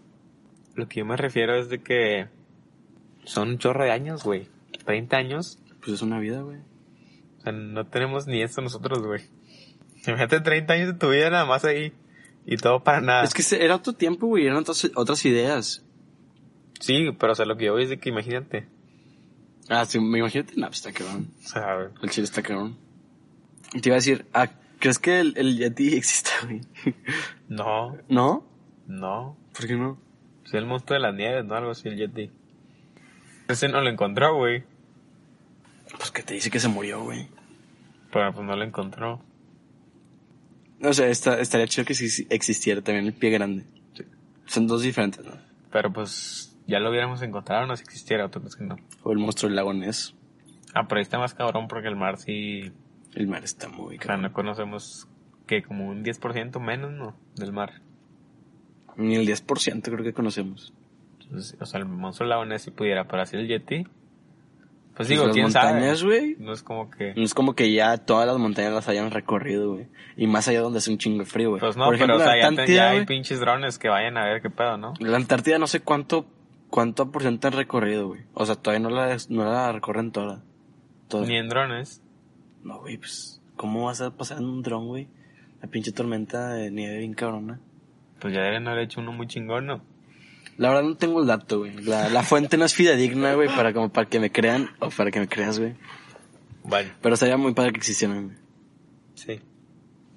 lo 0.74 0.88
que 0.88 1.00
yo 1.00 1.06
me 1.06 1.16
refiero 1.16 1.54
es 1.56 1.68
de 1.68 1.82
que 1.82 2.28
son 3.24 3.48
un 3.50 3.58
chorro 3.58 3.84
de 3.84 3.90
años, 3.90 4.24
güey. 4.24 4.48
30 4.84 5.16
años. 5.16 5.58
Pues 5.80 5.92
es 5.92 6.02
una 6.02 6.18
vida, 6.18 6.40
güey. 6.42 6.58
O 7.38 7.42
sea, 7.42 7.52
no 7.52 7.86
tenemos 7.86 8.26
ni 8.26 8.42
esto 8.42 8.60
nosotros, 8.62 9.02
güey. 9.02 9.22
Imagínate 10.06 10.40
30 10.40 10.72
años 10.72 10.86
de 10.88 10.94
tu 10.94 11.10
vida 11.10 11.30
nada 11.30 11.46
más 11.46 11.64
ahí. 11.64 11.92
Y 12.46 12.56
todo 12.56 12.82
para 12.82 13.00
nada. 13.00 13.24
Es 13.24 13.32
que 13.32 13.64
era 13.64 13.76
otro 13.76 13.94
tiempo, 13.94 14.26
güey, 14.26 14.46
eran 14.46 14.58
otras, 14.58 14.90
otras 14.94 15.24
ideas. 15.24 15.82
Sí, 16.80 17.10
pero 17.18 17.32
o 17.32 17.34
sea, 17.34 17.46
lo 17.46 17.56
que 17.56 17.66
yo 17.66 17.72
voy 17.72 17.84
es 17.84 17.88
de 17.88 17.98
que 17.98 18.10
imagínate. 18.10 18.68
Ah, 19.70 19.86
sí, 19.86 19.98
me 19.98 20.18
imagínate, 20.18 20.54
no, 20.56 20.66
pues 20.66 20.84
está 20.84 20.92
cabrón. 20.92 21.30
O 21.42 21.48
sea, 21.48 21.74
güey. 21.74 21.88
El 22.02 22.10
chile 22.10 22.24
está 22.24 22.42
cabrón. 22.42 22.76
Y 23.72 23.80
Te 23.80 23.88
iba 23.88 23.96
a 23.96 23.98
decir, 23.98 24.26
ah, 24.34 24.48
¿crees 24.78 24.98
que 24.98 25.20
el, 25.20 25.34
el 25.38 25.56
Yeti 25.56 25.94
exista, 25.96 26.32
güey? 26.44 26.60
no, 27.48 27.96
¿No? 28.08 28.46
no. 28.86 29.38
¿Por 29.54 29.66
qué 29.66 29.74
no? 29.74 29.98
Es 30.44 30.52
el 30.52 30.66
monstruo 30.66 30.96
de 30.96 31.00
las 31.00 31.14
nieves, 31.14 31.44
¿no? 31.46 31.54
Algo 31.54 31.70
así, 31.70 31.88
el 31.88 31.96
Yeti. 31.96 32.30
Ese 33.48 33.68
no 33.68 33.80
lo 33.80 33.90
encontró, 33.90 34.36
güey. 34.36 34.64
Pues 35.96 36.10
que 36.10 36.22
te 36.22 36.34
dice 36.34 36.50
que 36.50 36.60
se 36.60 36.68
murió, 36.68 37.02
güey. 37.02 37.28
Pero 38.12 38.32
pues 38.32 38.46
no 38.46 38.56
lo 38.56 38.64
encontró. 38.64 39.20
O 40.82 40.92
sea, 40.92 41.08
está, 41.08 41.40
estaría 41.40 41.66
chido 41.66 41.84
que 41.84 41.94
sí 41.94 42.26
existiera 42.30 42.82
también 42.82 43.06
el 43.06 43.12
pie 43.14 43.30
grande. 43.30 43.64
Son 44.46 44.66
dos 44.66 44.82
diferentes, 44.82 45.24
¿no? 45.24 45.32
Pero 45.70 45.92
pues 45.92 46.56
ya 46.66 46.78
lo 46.80 46.90
hubiéramos 46.90 47.22
encontrado, 47.22 47.66
no 47.66 47.76
si 47.76 47.82
existiera, 47.82 48.28
¿tú 48.30 48.40
crees 48.40 48.56
que 48.56 48.64
no? 48.64 48.76
O 49.02 49.12
el 49.12 49.18
monstruo 49.18 49.48
del 49.48 49.56
lago 49.56 49.72
Ness. 49.72 50.14
Ah, 50.74 50.86
pero 50.88 50.98
ahí 50.98 51.02
está 51.02 51.18
más 51.18 51.34
cabrón 51.34 51.68
porque 51.68 51.88
el 51.88 51.96
mar 51.96 52.18
sí... 52.18 52.72
El 53.14 53.28
mar 53.28 53.44
está 53.44 53.68
muy 53.68 53.96
O 53.96 53.98
sea, 53.98 54.08
cabrón. 54.08 54.22
no 54.22 54.32
conocemos 54.32 55.08
que 55.46 55.62
como 55.62 55.88
un 55.88 56.04
10% 56.04 56.58
menos, 56.60 56.92
¿no? 56.92 57.16
Del 57.36 57.52
mar. 57.52 57.80
Ni 58.96 59.14
el 59.16 59.26
10% 59.26 59.82
creo 59.82 60.04
que 60.04 60.12
conocemos. 60.12 60.72
Entonces, 61.24 61.56
o 61.60 61.66
sea, 61.66 61.80
el 61.80 61.86
monstruo 61.86 62.28
lagonés 62.28 62.62
si 62.62 62.70
pudiera, 62.70 63.06
pero 63.06 63.22
así 63.22 63.36
el 63.36 63.48
Yeti. 63.48 63.84
Pues 63.84 65.08
Pues 65.08 65.08
digo, 65.08 65.24
las 65.26 65.32
quién 65.34 65.44
montañas, 65.46 65.98
sabe. 66.00 66.18
güey. 66.20 66.36
No 66.38 66.52
es 66.52 66.62
como 66.62 66.88
que... 66.90 67.14
No 67.16 67.22
es 67.24 67.34
como 67.34 67.54
que 67.54 67.72
ya 67.72 67.96
todas 67.98 68.28
las 68.28 68.38
montañas 68.38 68.72
las 68.72 68.88
hayan 68.88 69.10
recorrido, 69.10 69.72
güey. 69.72 69.88
Y 70.16 70.28
más 70.28 70.46
allá 70.46 70.60
donde 70.60 70.78
hace 70.78 70.92
un 70.92 70.98
chingo 70.98 71.18
de 71.18 71.24
frío, 71.24 71.50
güey. 71.50 71.60
Pues 71.60 71.76
no, 71.76 71.86
Por 71.86 71.96
ejemplo, 71.96 72.16
pero 72.16 72.24
o 72.28 72.32
sea, 72.32 72.50
la 72.50 72.64
ya, 72.66 72.72
ya 72.72 72.90
hay 72.90 73.04
pinches 73.04 73.40
drones 73.40 73.78
que 73.78 73.88
vayan 73.88 74.16
a 74.16 74.24
ver 74.24 74.40
qué 74.40 74.50
pedo, 74.50 74.76
¿no? 74.76 74.94
La 75.00 75.16
Antártida 75.16 75.58
no 75.58 75.66
sé 75.66 75.80
cuánto, 75.80 76.26
cuánto 76.70 77.10
por 77.10 77.22
ciento 77.22 77.48
han 77.48 77.54
recorrido, 77.54 78.06
güey. 78.06 78.20
O 78.34 78.46
sea, 78.46 78.54
todavía 78.54 78.88
no 78.88 78.94
la, 78.94 79.16
no 79.30 79.44
la 79.44 79.72
recorren 79.72 80.12
toda. 80.12 80.44
toda. 81.08 81.26
Ni 81.26 81.36
en 81.38 81.48
drones. 81.48 82.00
No, 82.62 82.78
güey, 82.78 82.96
pues, 82.96 83.42
¿cómo 83.56 83.86
vas 83.86 84.00
a 84.00 84.12
pasar 84.16 84.38
en 84.38 84.44
un 84.44 84.62
dron, 84.62 84.86
güey? 84.86 85.08
La 85.60 85.68
pinche 85.68 85.90
tormenta 85.90 86.50
de 86.50 86.70
nieve 86.70 86.98
bien 86.98 87.14
cabrona. 87.14 87.58
Pues 88.20 88.32
ya 88.32 88.42
deben 88.42 88.68
haber 88.68 88.84
hecho 88.84 89.00
uno 89.00 89.10
muy 89.10 89.26
chingón, 89.26 89.66
¿no? 89.66 89.82
La 90.56 90.68
verdad 90.68 90.84
no 90.84 90.96
tengo 90.96 91.20
el 91.20 91.26
dato, 91.26 91.60
güey. 91.60 91.74
La, 91.82 92.08
la 92.08 92.22
fuente 92.22 92.56
no 92.56 92.64
es 92.64 92.74
fidedigna, 92.74 93.34
güey, 93.34 93.48
para 93.48 93.72
como 93.72 93.92
para 93.92 94.08
que 94.08 94.20
me 94.20 94.30
crean 94.30 94.70
o 94.78 94.88
para 94.90 95.10
que 95.10 95.20
me 95.20 95.28
creas, 95.28 95.58
güey. 95.58 95.74
Vale. 96.64 96.92
Pero 97.02 97.16
sería 97.16 97.36
muy 97.36 97.54
padre 97.54 97.72
que 97.72 97.78
existieran, 97.78 98.24
güey. 98.24 98.36
Sí. 99.14 99.40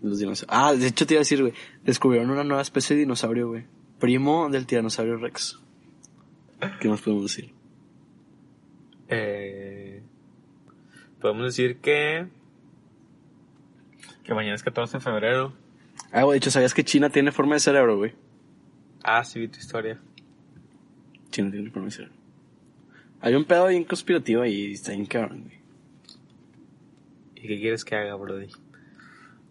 Los 0.02 0.20
dinosaurios. 0.20 0.48
Ah, 0.50 0.74
de 0.74 0.88
hecho 0.88 1.08
te 1.08 1.16
iba 1.16 1.20
a 1.20 1.22
decir, 1.22 1.42
güey. 1.42 1.54
Descubrieron 1.84 2.30
una 2.30 2.44
nueva 2.44 2.62
especie 2.62 2.96
de 2.96 3.02
dinosaurio, 3.02 3.50
güey. 3.50 3.66
Primo 4.00 4.50
del 4.50 4.66
tiranosaurio 4.68 5.18
Rex. 5.18 5.60
¿Qué 6.80 6.88
más 6.88 7.02
podemos 7.02 7.24
decir? 7.24 7.54
Eh, 9.08 10.04
podemos 11.20 11.46
decir 11.46 11.78
que... 11.80 12.28
Que 14.24 14.34
mañana 14.34 14.56
es 14.56 14.64
14 14.64 14.98
de 14.98 15.04
febrero. 15.04 15.54
Ah, 16.12 16.24
güey, 16.24 16.36
de 16.36 16.38
hecho, 16.38 16.52
¿sabías 16.52 16.74
que 16.74 16.84
China 16.84 17.10
tiene 17.10 17.32
forma 17.32 17.56
de 17.56 17.60
cerebro, 17.60 17.98
güey? 17.98 18.14
Ah, 19.04 19.24
sí, 19.24 19.40
vi 19.40 19.48
tu 19.48 19.60
historia. 19.60 20.00
China 21.38 21.52
tiene 21.52 21.70
forma 21.70 21.86
de 21.86 21.92
cerebro. 21.92 22.16
Hay 23.22 23.36
un 23.36 23.46
pedo 23.46 23.68
bien 23.68 23.84
conspirativo 23.84 24.42
ahí, 24.42 24.72
está 24.72 24.92
bien 24.92 25.06
cabrón, 25.06 25.44
güey. 25.44 25.58
¿Y 27.36 27.48
qué 27.48 27.60
quieres 27.60 27.86
que 27.86 27.96
haga, 27.96 28.16
Brody? 28.16 28.48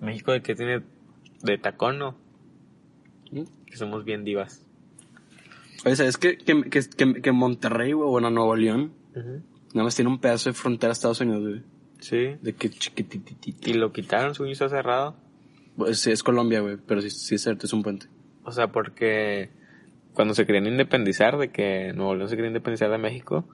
México 0.00 0.32
de 0.32 0.42
qué 0.42 0.56
tiene 0.56 0.82
de 1.42 1.58
tacón, 1.58 1.98
¿no? 1.98 2.16
¿Mm? 3.30 3.44
Que 3.66 3.76
somos 3.76 4.04
bien 4.04 4.24
divas. 4.24 4.66
Oye, 5.84 5.94
¿sabes 5.94 6.16
que, 6.16 6.36
que, 6.38 6.64
que, 6.64 7.22
que, 7.22 7.32
Monterrey, 7.32 7.92
güey, 7.92 8.08
bueno, 8.08 8.30
Nuevo 8.30 8.56
León, 8.56 8.92
nada 9.14 9.84
más 9.84 9.94
tiene 9.94 10.10
un 10.10 10.18
pedazo 10.18 10.50
de 10.50 10.54
frontera 10.54 10.90
a 10.90 10.92
Estados 10.92 11.20
Unidos, 11.20 11.42
güey? 11.42 11.62
Sí. 12.00 12.36
De 12.42 12.54
que 12.54 12.70
chiquitititito. 12.70 13.70
Y 13.70 13.74
lo 13.74 13.92
quitaron, 13.92 14.34
su 14.34 14.44
está 14.46 14.68
cerrado. 14.68 15.16
Pues, 15.76 16.00
sí, 16.00 16.10
es 16.10 16.24
Colombia, 16.24 16.60
güey, 16.60 16.78
pero 16.84 17.00
sí, 17.00 17.10
sí 17.10 17.36
es 17.36 17.42
cierto, 17.42 17.66
es 17.66 17.72
un 17.72 17.84
puente. 17.84 18.06
O 18.42 18.50
sea, 18.50 18.72
porque 18.72 19.50
cuando 20.16 20.34
se 20.34 20.44
querían 20.46 20.66
independizar, 20.66 21.38
de 21.38 21.50
que 21.50 21.92
Nuevo 21.94 22.16
León 22.16 22.28
se 22.28 22.34
quería 22.34 22.48
independizar 22.48 22.90
de 22.90 22.98
México, 22.98 23.44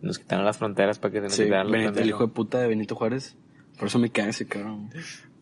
nos 0.00 0.18
quitaron 0.18 0.44
las 0.46 0.56
fronteras 0.56 0.98
para 0.98 1.12
que 1.12 1.18
se 1.18 1.24
nos 1.24 1.34
Sí, 1.34 1.44
quitaran 1.44 1.70
Benito, 1.70 2.00
el 2.00 2.08
hijo 2.08 2.26
de 2.26 2.32
puta 2.32 2.58
de 2.60 2.68
Benito 2.68 2.94
Juárez. 2.94 3.36
Por 3.78 3.88
eso 3.88 3.98
me 3.98 4.08
cae 4.10 4.30
ese 4.30 4.46
cabrón. 4.46 4.88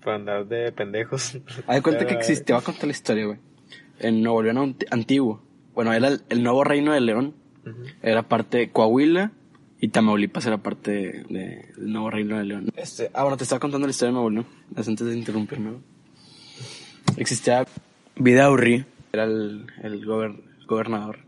Por 0.03 0.14
andar 0.14 0.47
de 0.49 0.73
pendejos. 0.73 1.35
De 1.69 1.83
cuenta 1.83 2.07
que 2.07 2.14
existe, 2.14 2.47
te 2.47 2.53
voy 2.55 2.62
a 2.62 2.64
contar 2.64 2.85
la 2.87 2.93
historia, 2.93 3.27
güey. 3.27 3.38
En 4.01 4.23
Nuevo 4.23 4.43
León 4.43 4.59
anti- 4.59 4.87
antiguo, 4.90 5.43
bueno, 5.75 5.93
era 5.93 6.09
el, 6.09 6.23
el 6.31 6.43
nuevo 6.43 6.64
reino 6.64 6.93
de 6.93 7.01
León, 7.01 7.35
era 8.03 8.23
parte 8.23 8.59
de 8.59 8.71
Coahuila 8.71 9.33
y 9.79 9.88
Tamaulipas 9.88 10.47
era 10.47 10.59
parte 10.59 10.90
de- 10.90 11.25
de- 11.29 11.66
del 11.77 11.93
nuevo 11.93 12.11
reino 12.11 12.38
de 12.38 12.45
León. 12.45 12.71
Este, 12.77 13.11
ah, 13.12 13.23
bueno, 13.23 13.37
te 13.37 13.45
estaba 13.45 13.61
contando 13.61 13.87
la 13.87 13.90
historia 13.90 14.09
de 14.09 14.14
Nuevo 14.14 14.31
León, 14.31 14.47
antes 14.75 14.99
de 15.07 15.16
interrumpirme. 15.16 15.71
güey. 15.71 15.83
Existía 17.16 17.66
Vidaurri, 18.16 18.85
era 19.12 19.25
el, 19.25 19.66
el 19.83 20.05
gober- 20.07 20.40
gobernador. 20.74 21.18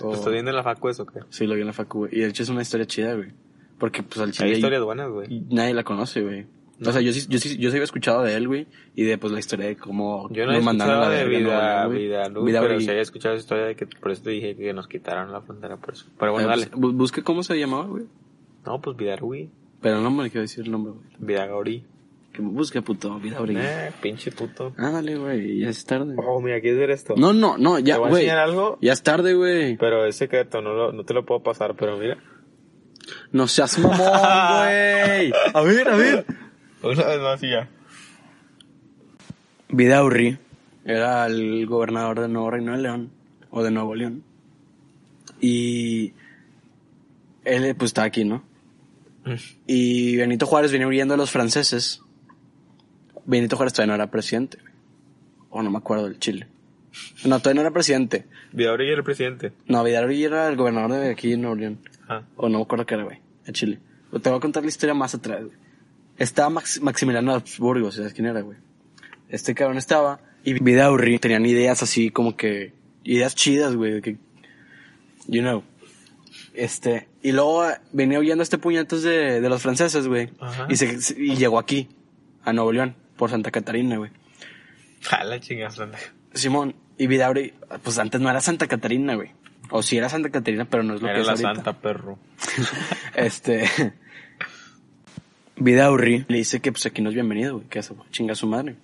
O- 0.00 0.12
¿Estás 0.14 0.32
viendo 0.32 0.50
en 0.50 0.56
la 0.56 0.62
facu 0.62 0.88
eso 0.88 1.06
qué? 1.06 1.20
Sí, 1.30 1.46
lo 1.46 1.54
vi 1.54 1.62
en 1.62 1.66
la 1.68 1.72
facu, 1.72 1.98
güey. 2.00 2.14
Y 2.16 2.20
de 2.20 2.28
hecho 2.28 2.42
es 2.42 2.48
una 2.48 2.62
historia 2.62 2.86
chida, 2.86 3.14
güey. 3.14 3.30
Porque 3.78 4.02
pues 4.02 4.20
al 4.20 4.32
chile 4.32 4.50
Hay 4.50 4.54
historias 4.56 4.82
buenas, 4.82 5.10
güey. 5.10 5.44
nadie 5.50 5.74
la 5.74 5.84
conoce, 5.84 6.22
güey. 6.22 6.46
O 6.84 6.92
sea, 6.92 7.00
yo 7.00 7.12
sí, 7.12 7.26
yo 7.28 7.38
sí, 7.40 7.56
yo 7.58 7.70
sí 7.70 7.76
había 7.76 7.82
escuchado 7.84 8.22
de 8.22 8.36
él, 8.36 8.46
güey, 8.46 8.68
y 8.94 9.02
de 9.02 9.18
pues 9.18 9.32
la 9.32 9.40
historia 9.40 9.66
de 9.66 9.76
cómo 9.76 10.28
Yo 10.30 10.46
no 10.46 10.52
he 10.52 10.60
mandaron 10.60 10.98
a 10.98 11.08
la 11.08 11.10
de 11.10 11.26
vida, 11.26 11.88
vida, 11.88 12.28
luz, 12.28 12.44
Vida 12.46 12.60
pero 12.60 12.78
sí 12.78 12.88
había 12.88 13.02
escuchado 13.02 13.34
esa 13.34 13.42
historia 13.42 13.64
de 13.64 13.74
que 13.74 13.86
por 13.86 14.12
eso 14.12 14.22
te 14.22 14.30
dije 14.30 14.54
que 14.54 14.72
nos 14.72 14.86
quitaron 14.86 15.32
la 15.32 15.40
frontera 15.40 15.76
por 15.76 15.94
eso. 15.94 16.06
Pero 16.16 16.30
bueno, 16.32 16.46
Eh, 16.46 16.50
dale. 16.50 16.66
pues, 16.68 16.80
bu- 16.80 16.92
busque 16.96 17.22
cómo 17.24 17.42
se 17.42 17.58
llamaba, 17.58 17.86
güey. 17.86 18.04
No, 18.64 18.80
pues 18.80 18.96
Vidarui, 18.96 19.50
Pero 19.80 20.00
no 20.00 20.10
me 20.12 20.30
quiero 20.30 20.42
decir 20.42 20.64
el 20.66 20.70
nombre, 20.70 20.92
güey. 20.92 21.04
Vidagauri. 21.18 21.84
Que 22.38 22.42
busque, 22.44 22.82
puto, 22.82 23.18
vida. 23.18 23.36
Eh, 23.48 23.90
pinche 24.00 24.30
puto. 24.30 24.72
Ah, 24.78 24.90
dale, 24.92 25.16
güey, 25.16 25.58
ya 25.58 25.70
es 25.70 25.84
tarde. 25.84 26.14
Oh, 26.16 26.40
mira, 26.40 26.60
¿quieres 26.60 26.78
ver 26.78 26.90
esto? 26.92 27.14
No, 27.16 27.32
no, 27.32 27.58
no, 27.58 27.80
ya, 27.80 27.94
Te 27.94 27.98
voy 27.98 28.06
a 28.06 28.10
güey. 28.10 28.22
enseñar 28.26 28.38
algo, 28.44 28.78
Ya 28.80 28.92
es 28.92 29.02
tarde, 29.02 29.34
güey. 29.34 29.76
pero 29.76 30.04
es 30.06 30.14
secreto, 30.14 30.62
no, 30.62 30.72
lo, 30.72 30.92
no 30.92 31.02
te 31.04 31.14
lo 31.14 31.26
puedo 31.26 31.42
pasar, 31.42 31.74
pero 31.74 31.96
mira. 31.96 32.16
No 33.32 33.48
seas 33.48 33.76
mamón, 33.80 33.96
güey. 33.98 35.32
A 35.52 35.62
ver, 35.64 35.88
a 35.88 35.96
ver. 35.96 36.26
Una 36.84 37.06
vez 37.06 37.20
más 37.20 37.42
y 37.42 37.50
ya. 37.50 37.68
Vidaurri 39.70 40.38
era 40.84 41.26
el 41.26 41.66
gobernador 41.66 42.20
del 42.20 42.32
Nuevo 42.32 42.52
Reino 42.52 42.70
de 42.76 42.78
León, 42.82 43.10
o 43.50 43.64
de 43.64 43.72
Nuevo 43.72 43.96
León. 43.96 44.22
Y 45.40 46.12
él, 47.44 47.74
pues, 47.76 47.88
estaba 47.90 48.06
aquí, 48.06 48.24
¿no? 48.24 48.44
Y 49.66 50.16
Benito 50.16 50.46
Juárez 50.46 50.70
venía 50.70 50.86
huyendo 50.86 51.14
de 51.14 51.18
los 51.18 51.32
franceses. 51.32 52.00
Benito 53.28 53.56
Juárez 53.56 53.72
todavía 53.74 53.92
no 53.92 54.02
era 54.02 54.10
presidente. 54.10 54.58
O 55.50 55.62
no 55.62 55.70
me 55.70 55.78
acuerdo 55.78 56.04
del 56.04 56.18
Chile. 56.18 56.46
No, 57.24 57.38
todavía 57.38 57.54
no 57.62 57.68
era 57.68 57.70
presidente. 57.70 58.24
Vidauri 58.52 58.88
era 58.88 58.96
el 58.96 59.04
presidente. 59.04 59.52
No, 59.66 59.84
Vidaurri 59.84 60.24
era 60.24 60.48
el 60.48 60.56
gobernador 60.56 60.92
de 61.00 61.10
aquí 61.10 61.32
en 61.34 61.42
Nuevo 61.42 61.56
León. 61.56 61.78
Ah. 62.08 62.22
O 62.36 62.48
no 62.48 62.58
me 62.58 62.64
acuerdo 62.64 62.86
qué 62.86 62.94
era, 62.94 63.04
güey. 63.04 63.18
En 63.46 63.52
Chile. 63.54 63.78
Pero 64.10 64.22
te 64.22 64.30
voy 64.30 64.38
a 64.38 64.40
contar 64.40 64.62
la 64.62 64.68
historia 64.70 64.94
más 64.94 65.14
atrás, 65.14 65.44
güey. 65.44 65.56
Estaba 66.16 66.48
Max- 66.50 66.80
Maximiliano 66.82 67.32
Habsburgo, 67.34 67.92
¿sabes 67.92 68.12
quién 68.14 68.26
era, 68.26 68.40
güey? 68.40 68.58
Este 69.28 69.54
cabrón 69.54 69.76
estaba. 69.76 70.20
Y 70.42 70.54
Vidaurri 70.54 71.18
tenían 71.18 71.44
ideas 71.46 71.82
así 71.82 72.10
como 72.10 72.36
que. 72.36 72.72
Ideas 73.04 73.34
chidas, 73.34 73.76
güey. 73.76 74.00
Que, 74.00 74.16
you 75.28 75.42
know. 75.42 75.62
Este. 76.54 77.08
Y 77.22 77.32
luego 77.32 77.68
eh, 77.68 77.74
venía 77.92 78.18
huyendo 78.18 78.42
este 78.42 78.58
puñetos 78.58 79.02
de, 79.02 79.40
de 79.40 79.48
los 79.48 79.62
franceses, 79.62 80.06
güey. 80.08 80.30
Ajá. 80.40 80.66
Y, 80.70 80.76
se- 80.76 81.14
y 81.16 81.36
llegó 81.36 81.58
aquí, 81.58 81.88
a 82.42 82.52
Nuevo 82.52 82.72
León, 82.72 82.96
por 83.18 83.30
Santa 83.30 83.50
Catarina, 83.50 83.98
güey. 83.98 84.10
A 85.10 85.24
la 85.24 85.38
chingada. 85.38 85.90
Simón. 86.32 86.74
Y 86.96 87.06
Vidaurri, 87.06 87.52
pues 87.82 87.98
antes 87.98 88.20
no 88.20 88.30
era 88.30 88.40
Santa 88.40 88.66
Catarina, 88.66 89.14
güey. 89.14 89.30
O 89.70 89.82
sí 89.82 89.98
era 89.98 90.08
Santa 90.08 90.30
Catarina, 90.30 90.64
pero 90.64 90.82
no 90.82 90.94
es 90.94 91.02
lo 91.02 91.08
Era 91.08 91.16
que 91.16 91.20
es 91.20 91.26
la 91.26 91.32
ahorita. 91.32 91.54
santa 91.54 91.72
perro. 91.80 92.18
Este. 93.14 93.68
Vidaurri 95.56 96.24
le 96.28 96.38
dice 96.38 96.60
que 96.60 96.72
pues 96.72 96.86
aquí 96.86 97.02
no 97.02 97.08
es 97.10 97.14
bienvenido, 97.14 97.56
güey, 97.56 97.68
que 97.68 97.82
se 97.82 97.94
chinga 98.10 98.32
a 98.32 98.36
su 98.36 98.46
madre. 98.46 98.76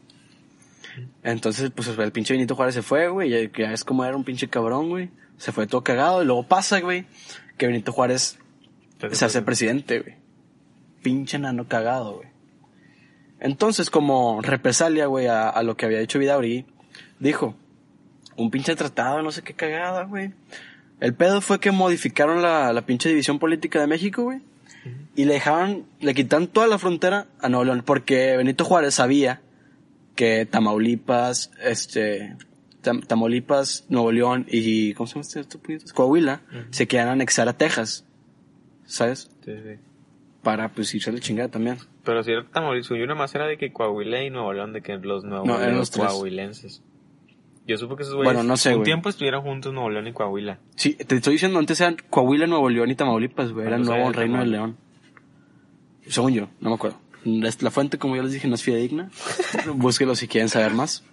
Entonces, 1.22 1.70
pues 1.74 1.88
el 1.88 2.12
pinche 2.12 2.34
Benito 2.34 2.54
Juárez 2.54 2.74
se 2.74 2.82
fue, 2.82 3.08
güey, 3.08 3.30
ya, 3.30 3.38
ya 3.56 3.72
es 3.72 3.84
como 3.84 4.04
era 4.04 4.16
un 4.16 4.24
pinche 4.24 4.48
cabrón, 4.48 4.90
güey. 4.90 5.10
Se 5.38 5.50
fue 5.52 5.66
todo 5.66 5.82
cagado 5.82 6.22
y 6.22 6.26
luego 6.26 6.46
pasa, 6.46 6.80
güey, 6.80 7.06
que 7.58 7.66
Benito 7.66 7.92
Juárez 7.92 8.38
se 9.10 9.24
hace 9.24 9.42
presidente, 9.42 10.00
güey. 10.00 10.14
Pinche 11.02 11.38
nano 11.38 11.66
cagado, 11.66 12.16
güey. 12.18 12.28
Entonces, 13.44 13.90
como 13.90 14.40
represalia, 14.40 15.04
güey, 15.06 15.26
a, 15.26 15.50
a 15.50 15.62
lo 15.62 15.76
que 15.76 15.84
había 15.84 15.98
dicho 16.00 16.18
Vidaurri, 16.18 16.64
dijo, 17.20 17.54
un 18.36 18.50
pinche 18.50 18.74
tratado, 18.74 19.20
no 19.22 19.30
sé 19.30 19.42
qué 19.42 19.52
cagada, 19.52 20.04
güey. 20.04 20.32
El 20.98 21.12
pedo 21.12 21.42
fue 21.42 21.60
que 21.60 21.70
modificaron 21.70 22.40
la, 22.40 22.72
la 22.72 22.86
pinche 22.86 23.10
división 23.10 23.38
política 23.38 23.80
de 23.80 23.86
México, 23.86 24.22
güey. 24.22 24.40
Y 25.14 25.26
le 25.26 25.34
dejaban, 25.34 25.84
le 26.00 26.14
quitan 26.14 26.46
toda 26.46 26.66
la 26.68 26.78
frontera 26.78 27.26
a 27.38 27.50
Nuevo 27.50 27.64
León, 27.66 27.82
porque 27.84 28.34
Benito 28.38 28.64
Juárez 28.64 28.94
sabía 28.94 29.42
que 30.16 30.46
Tamaulipas, 30.46 31.50
este, 31.62 32.36
Tam- 32.82 33.06
Tamaulipas, 33.06 33.84
Nuevo 33.90 34.10
León 34.10 34.46
y, 34.48 34.94
¿cómo 34.94 35.06
se 35.06 35.14
llama 35.16 35.26
este? 35.42 35.92
Coahuila, 35.92 36.40
se 36.70 36.88
querían 36.88 37.08
anexar 37.08 37.46
a 37.48 37.58
Texas, 37.58 38.06
¿sabes? 38.86 39.30
Sí, 39.44 39.52
sí. 39.52 39.78
Para, 40.42 40.70
pues, 40.70 40.94
irse 40.94 41.10
a 41.10 41.12
la 41.12 41.20
chingada 41.20 41.50
también. 41.50 41.76
Pero 42.04 42.22
si 42.22 42.32
era 42.32 42.44
Tamaulipas, 42.44 42.88
yo 42.90 42.96
nada 43.06 43.14
más 43.14 43.34
era 43.34 43.46
de 43.46 43.56
que 43.56 43.72
Coahuila 43.72 44.22
y 44.22 44.30
Nuevo 44.30 44.52
León, 44.52 44.72
de 44.72 44.82
que 44.82 44.96
los 44.98 45.24
nuevos 45.24 45.46
No, 45.46 45.60
eran 45.60 45.76
los 45.76 45.90
tres. 45.90 46.06
coahuilenses. 46.06 46.82
Yo 47.66 47.78
supe 47.78 47.96
que 47.96 48.02
esos 48.02 48.14
güeyes 48.14 48.34
Bueno, 48.34 48.46
no 48.46 48.56
sé, 48.58 48.70
un 48.70 48.74
güey. 48.76 48.84
tiempo 48.84 49.08
estuvieron 49.08 49.42
juntos 49.42 49.72
Nuevo 49.72 49.88
León 49.88 50.06
y 50.06 50.12
Coahuila. 50.12 50.58
Sí, 50.76 50.94
te 50.94 51.16
estoy 51.16 51.32
diciendo, 51.34 51.58
antes 51.58 51.80
eran 51.80 51.96
Coahuila, 52.10 52.46
Nuevo 52.46 52.68
León 52.68 52.90
y 52.90 52.94
Tamaulipas, 52.94 53.52
güey. 53.52 53.66
Era 53.66 53.78
no 53.78 53.84
Nuevo 53.86 54.12
Reino 54.12 54.38
de 54.38 54.44
Tamaulipas. 54.44 54.48
León. 54.48 54.76
Según 56.06 56.32
yo, 56.34 56.48
no 56.60 56.68
me 56.70 56.74
acuerdo. 56.76 56.98
La, 57.24 57.50
la 57.60 57.70
fuente, 57.70 57.96
como 57.96 58.16
ya 58.16 58.22
les 58.22 58.32
dije, 58.32 58.46
no 58.48 58.54
es 58.56 58.62
fidedigna. 58.62 59.10
Búsquelo 59.74 60.14
si 60.14 60.28
quieren 60.28 60.50
saber 60.50 60.74
más. 60.74 61.04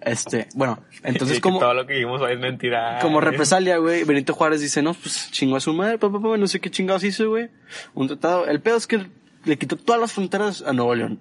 Este, 0.00 0.46
bueno, 0.54 0.78
entonces 1.02 1.40
como, 1.40 1.58
Todo 1.58 1.74
lo 1.74 1.86
que 1.88 1.94
dijimos 1.94 2.20
hoy 2.20 2.34
es 2.34 2.38
mentira. 2.38 3.00
como 3.02 3.20
represalia, 3.20 3.78
güey, 3.78 4.04
Benito 4.04 4.32
Juárez 4.32 4.60
dice, 4.60 4.80
no, 4.82 4.94
pues 4.94 5.28
chingó 5.32 5.56
a 5.56 5.60
su 5.60 5.72
madre, 5.72 5.98
papá, 5.98 6.20
papá, 6.22 6.36
no 6.36 6.46
sé 6.46 6.60
qué 6.60 6.70
chingados 6.70 7.02
hizo, 7.02 7.28
güey. 7.30 7.48
Un 7.94 8.06
tratado. 8.06 8.46
El 8.46 8.60
pedo 8.60 8.76
es 8.76 8.86
que 8.86 9.04
le 9.46 9.56
quitó 9.56 9.76
todas 9.76 10.00
las 10.00 10.12
fronteras 10.12 10.62
a 10.62 10.72
Nuevo 10.72 10.94
León. 10.94 11.20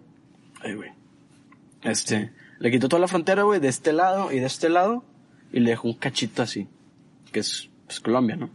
Ay, 0.61 0.73
güey. 0.73 0.91
Este, 1.83 2.31
le 2.59 2.71
quitó 2.71 2.89
toda 2.89 2.99
la 2.99 3.07
frontera, 3.07 3.43
güey, 3.43 3.59
de 3.59 3.67
este 3.67 3.93
lado 3.93 4.31
y 4.31 4.39
de 4.39 4.47
este 4.47 4.69
lado, 4.69 5.03
y 5.53 5.59
le 5.59 5.69
dejó 5.69 5.87
un 5.87 5.93
cachito 5.93 6.41
así, 6.41 6.67
que 7.31 7.39
es, 7.39 7.69
pues, 7.85 7.99
Colombia, 7.99 8.35
¿no? 8.35 8.49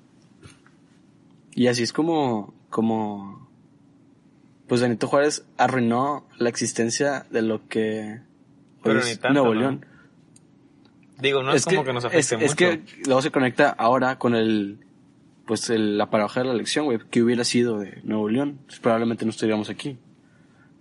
Y 1.52 1.68
así 1.68 1.84
es 1.84 1.92
como, 1.92 2.52
como, 2.68 3.48
pues 4.66 4.80
Benito 4.80 5.06
Juárez 5.06 5.46
arruinó 5.56 6.26
la 6.38 6.48
existencia 6.48 7.26
de 7.30 7.42
lo 7.42 7.68
que 7.68 8.20
Pero 8.82 9.04
ni 9.04 9.16
tanto, 9.16 9.40
Nuevo 9.40 9.54
¿no? 9.54 9.60
León. 9.60 9.86
Digo, 11.20 11.42
no 11.42 11.52
es, 11.52 11.64
como 11.64 11.84
que, 11.84 11.92
nos 11.92 12.04
afecte 12.04 12.18
es, 12.18 12.32
mucho. 12.32 12.44
es 12.44 12.54
que 12.54 12.82
luego 13.04 13.22
se 13.22 13.30
conecta 13.30 13.70
ahora 13.70 14.18
con 14.18 14.34
el, 14.34 14.78
pues 15.50 15.68
el, 15.68 15.98
la 15.98 16.10
paradoja 16.10 16.42
de 16.42 16.46
la 16.46 16.52
elección, 16.52 16.84
güey, 16.84 17.00
que 17.10 17.24
hubiera 17.24 17.42
sido 17.42 17.80
de 17.80 18.02
Nuevo 18.04 18.28
León, 18.28 18.60
pues, 18.66 18.78
probablemente 18.78 19.24
no 19.24 19.32
estaríamos 19.32 19.68
aquí. 19.68 19.98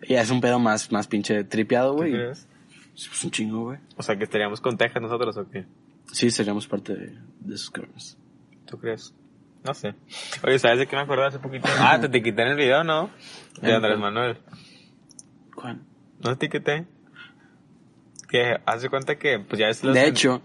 Y 0.04 0.14
es 0.14 0.30
un 0.30 0.42
pedo 0.42 0.60
más, 0.60 0.92
más 0.92 1.08
pinche 1.08 1.44
tripeado, 1.44 1.94
¿Tú 1.94 1.98
güey. 1.98 2.12
crees? 2.12 2.48
Es 2.94 3.24
un 3.24 3.32
chingo, 3.32 3.64
güey. 3.64 3.80
O 3.98 4.04
sea, 4.04 4.16
que 4.16 4.26
estaríamos 4.26 4.62
con 4.62 4.78
Texas 4.78 5.02
nosotros 5.02 5.36
o 5.38 5.50
qué? 5.50 5.66
Sí, 6.12 6.30
seríamos 6.30 6.68
parte 6.68 6.94
de, 6.94 7.18
de 7.40 7.56
esos 7.56 7.72
cabrones. 7.72 8.16
¿Tú 8.68 8.78
crees? 8.78 9.16
No 9.64 9.74
sé. 9.74 9.96
Oye, 10.44 10.60
¿sabes 10.60 10.78
de 10.78 10.86
qué 10.86 10.96
me 10.96 11.02
acordé 11.02 11.26
hace 11.26 11.40
poquito? 11.40 11.68
Ah, 11.80 11.98
te 12.00 12.06
etiqueté 12.06 12.44
en 12.44 12.50
el 12.50 12.56
video, 12.58 12.84
¿no? 12.84 13.10
De 13.64 13.70
¿En 13.70 13.76
Andrés? 13.78 13.98
Manuel. 13.98 14.38
¿Cuál? 15.56 15.80
¿No 16.24 16.38
te 16.38 16.46
etiqueté? 16.46 16.86
Que 18.30 18.60
hace 18.68 18.88
cuenta 18.88 19.18
que, 19.18 19.40
pues 19.40 19.58
ya 19.58 19.70
es 19.70 19.84
los... 19.84 19.96
De 19.96 20.08
hecho, 20.08 20.44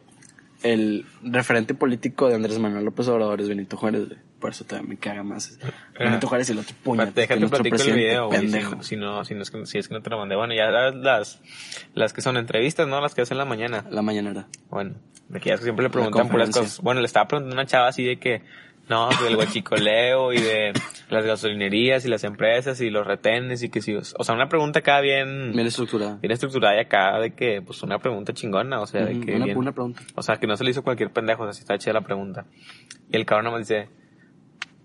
el 0.63 1.05
referente 1.23 1.75
político 1.75 2.29
de 2.29 2.35
Andrés 2.37 2.59
Manuel 2.59 2.85
López 2.85 3.07
Obrador 3.09 3.41
es 3.41 3.49
Benito 3.49 3.77
Juárez, 3.77 4.07
güey. 4.09 4.19
Por 4.41 4.51
eso 4.51 4.65
también 4.65 4.91
me 4.91 4.97
caga 4.99 5.23
más. 5.23 5.59
Benito 5.99 6.27
Juárez 6.27 6.49
y 6.51 6.53
el 6.53 6.59
otro 6.59 6.75
puño. 6.83 7.07
Déjate 7.15 7.41
platico 7.49 7.77
el 7.77 7.95
video, 7.95 8.27
güey. 8.29 8.41
Si, 8.83 8.97
no- 8.97 9.23
si 9.25 9.35
no, 9.35 9.43
es 9.43 9.51
que, 9.51 9.67
si 9.67 9.79
es 9.79 9.89
que 9.89 9.95
no 9.95 10.03
te 10.03 10.11
lo 10.11 10.19
mandé. 10.19 10.37
Bueno, 10.37 10.55
ya 10.55 10.67
las, 10.71 11.41
las 11.95 12.13
que 12.13 12.21
son 12.21 12.37
entrevistas, 12.37 12.87
¿no? 12.87 13.01
Las 13.01 13.15
que 13.15 13.23
hacen 13.23 13.37
en 13.37 13.39
la 13.39 13.45
mañana. 13.47 13.85
La 13.91 14.03
mañanera. 14.03 14.47
Bueno, 14.69 14.95
de 15.29 15.41
que 15.41 15.49
ya 15.51 15.57
siempre 15.57 15.85
le 15.85 15.91
preguntan 15.91 16.29
por 16.29 16.39
las 16.41 16.51
cosas. 16.51 16.81
Bueno, 16.83 17.01
le 17.01 17.07
estaba 17.07 17.27
preguntando 17.27 17.57
a 17.57 17.61
una 17.63 17.67
chava 17.67 17.89
así 17.89 18.05
de 18.05 18.19
que, 18.19 18.43
no, 18.89 19.09
del 19.23 19.37
guachicoleo 19.37 20.33
y 20.33 20.41
de 20.41 20.73
las 21.09 21.25
gasolinerías 21.25 22.05
y 22.05 22.09
las 22.09 22.25
empresas 22.25 22.81
y 22.81 22.91
los 22.91 23.07
retenes 23.07 23.63
y 23.63 23.69
que 23.71 23.81
si, 23.81 23.95
o 23.95 24.03
sea, 24.03 24.35
una 24.35 24.49
pregunta 24.49 24.81
acá 24.81 25.01
bien, 25.01 25.53
Bien 25.53 25.67
estructurada. 25.67 26.17
bien 26.17 26.33
estructurada 26.33 26.77
y 26.77 26.81
acá 26.81 27.19
de 27.19 27.35
que, 27.35 27.63
pues 27.63 27.83
una 27.83 27.99
pregunta 27.99 28.33
chingona, 28.35 28.81
o 28.81 28.87
sea, 28.87 29.05
de 29.07 29.17
Ujú, 29.17 29.25
que 29.27 29.37
una, 29.37 29.45
bien- 29.47 29.57
una 29.59 29.73
pregunta. 29.73 30.03
o 30.15 30.23
sea, 30.23 30.37
que 30.39 30.47
no 30.47 30.57
se 30.57 30.65
le 30.65 30.71
hizo 30.71 30.83
cualquier 30.83 31.11
pendejo, 31.13 31.43
o 31.43 31.47
sea, 31.47 31.53
si 31.55 31.61
está 31.61 31.79
chida 31.79 31.93
la 31.95 32.03
pregunta. 32.03 32.47
Y 33.11 33.17
el 33.17 33.25
cabrón 33.27 33.47
nomás 33.47 33.61
dice, 33.61 33.89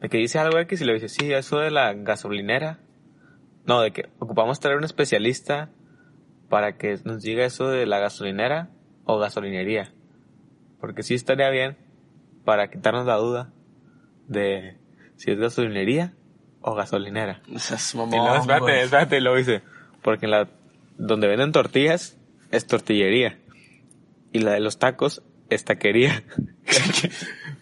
de 0.01 0.09
que 0.09 0.17
dice 0.17 0.39
algo 0.39 0.57
X 0.59 0.79
y 0.81 0.85
le 0.85 0.93
dice, 0.93 1.09
sí, 1.09 1.31
eso 1.33 1.59
de 1.59 1.71
la 1.71 1.93
gasolinera. 1.93 2.79
No, 3.65 3.81
de 3.81 3.91
que 3.91 4.09
ocupamos 4.19 4.59
traer 4.59 4.77
un 4.77 4.83
especialista 4.85 5.69
para 6.49 6.77
que 6.77 6.97
nos 7.03 7.21
diga 7.21 7.45
eso 7.45 7.67
de 7.69 7.85
la 7.85 7.99
gasolinera 7.99 8.69
o 9.03 9.19
gasolinería. 9.19 9.91
Porque 10.79 11.03
sí 11.03 11.13
estaría 11.15 11.49
bien 11.49 11.77
para 12.45 12.69
quitarnos 12.71 13.05
la 13.05 13.17
duda 13.17 13.51
de 14.29 14.77
si 15.17 15.31
es 15.31 15.37
gasolinería 15.37 16.13
o 16.61 16.73
gasolinera. 16.75 17.41
O 17.53 17.59
sea, 17.59 17.75
es 17.75 17.93
Y 17.93 17.97
mamón, 17.97 18.39
espérate, 18.39 18.83
espérate, 18.83 19.17
y 19.17 19.21
luego 19.21 19.37
dice, 19.37 19.61
porque 20.01 20.25
en 20.25 20.31
la, 20.31 20.49
donde 20.97 21.27
venden 21.27 21.51
tortillas 21.51 22.17
es 22.51 22.65
tortillería. 22.65 23.37
Y 24.31 24.39
la 24.39 24.51
de 24.51 24.59
los 24.61 24.79
tacos 24.79 25.23
es 25.49 25.65
taquería. 25.65 26.23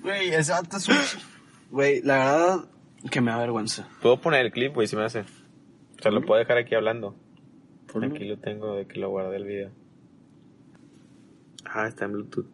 Güey, 0.02 0.30
ese 0.30 0.54
vato 0.54 0.78
es 0.78 0.88
un... 0.88 0.96
Güey, 1.70 2.02
la 2.02 2.18
verdad 2.18 2.66
que 3.12 3.20
me 3.20 3.32
da 3.32 3.38
vergüenza. 3.38 3.90
Puedo 4.02 4.22
poner 4.22 4.46
el 4.46 4.54
clip, 4.54 4.74
güey, 4.74 4.88
si 4.88 4.96
me 4.96 5.04
hace. 5.04 5.22
O 5.22 6.02
sea, 6.02 6.12
lo 6.12 6.22
puedo 6.22 6.40
dejar 6.40 6.58
aquí 6.58 6.76
hablando. 6.76 7.14
Por 7.92 8.06
Aquí 8.06 8.24
lo 8.24 8.38
tengo 8.38 8.76
de 8.76 8.88
que 8.88 9.00
lo 9.00 9.10
guardé 9.10 9.36
el 9.36 9.44
video. 9.44 9.72
Ah, 11.66 11.88
está 11.88 12.06
en 12.06 12.14
Bluetooth. 12.14 12.46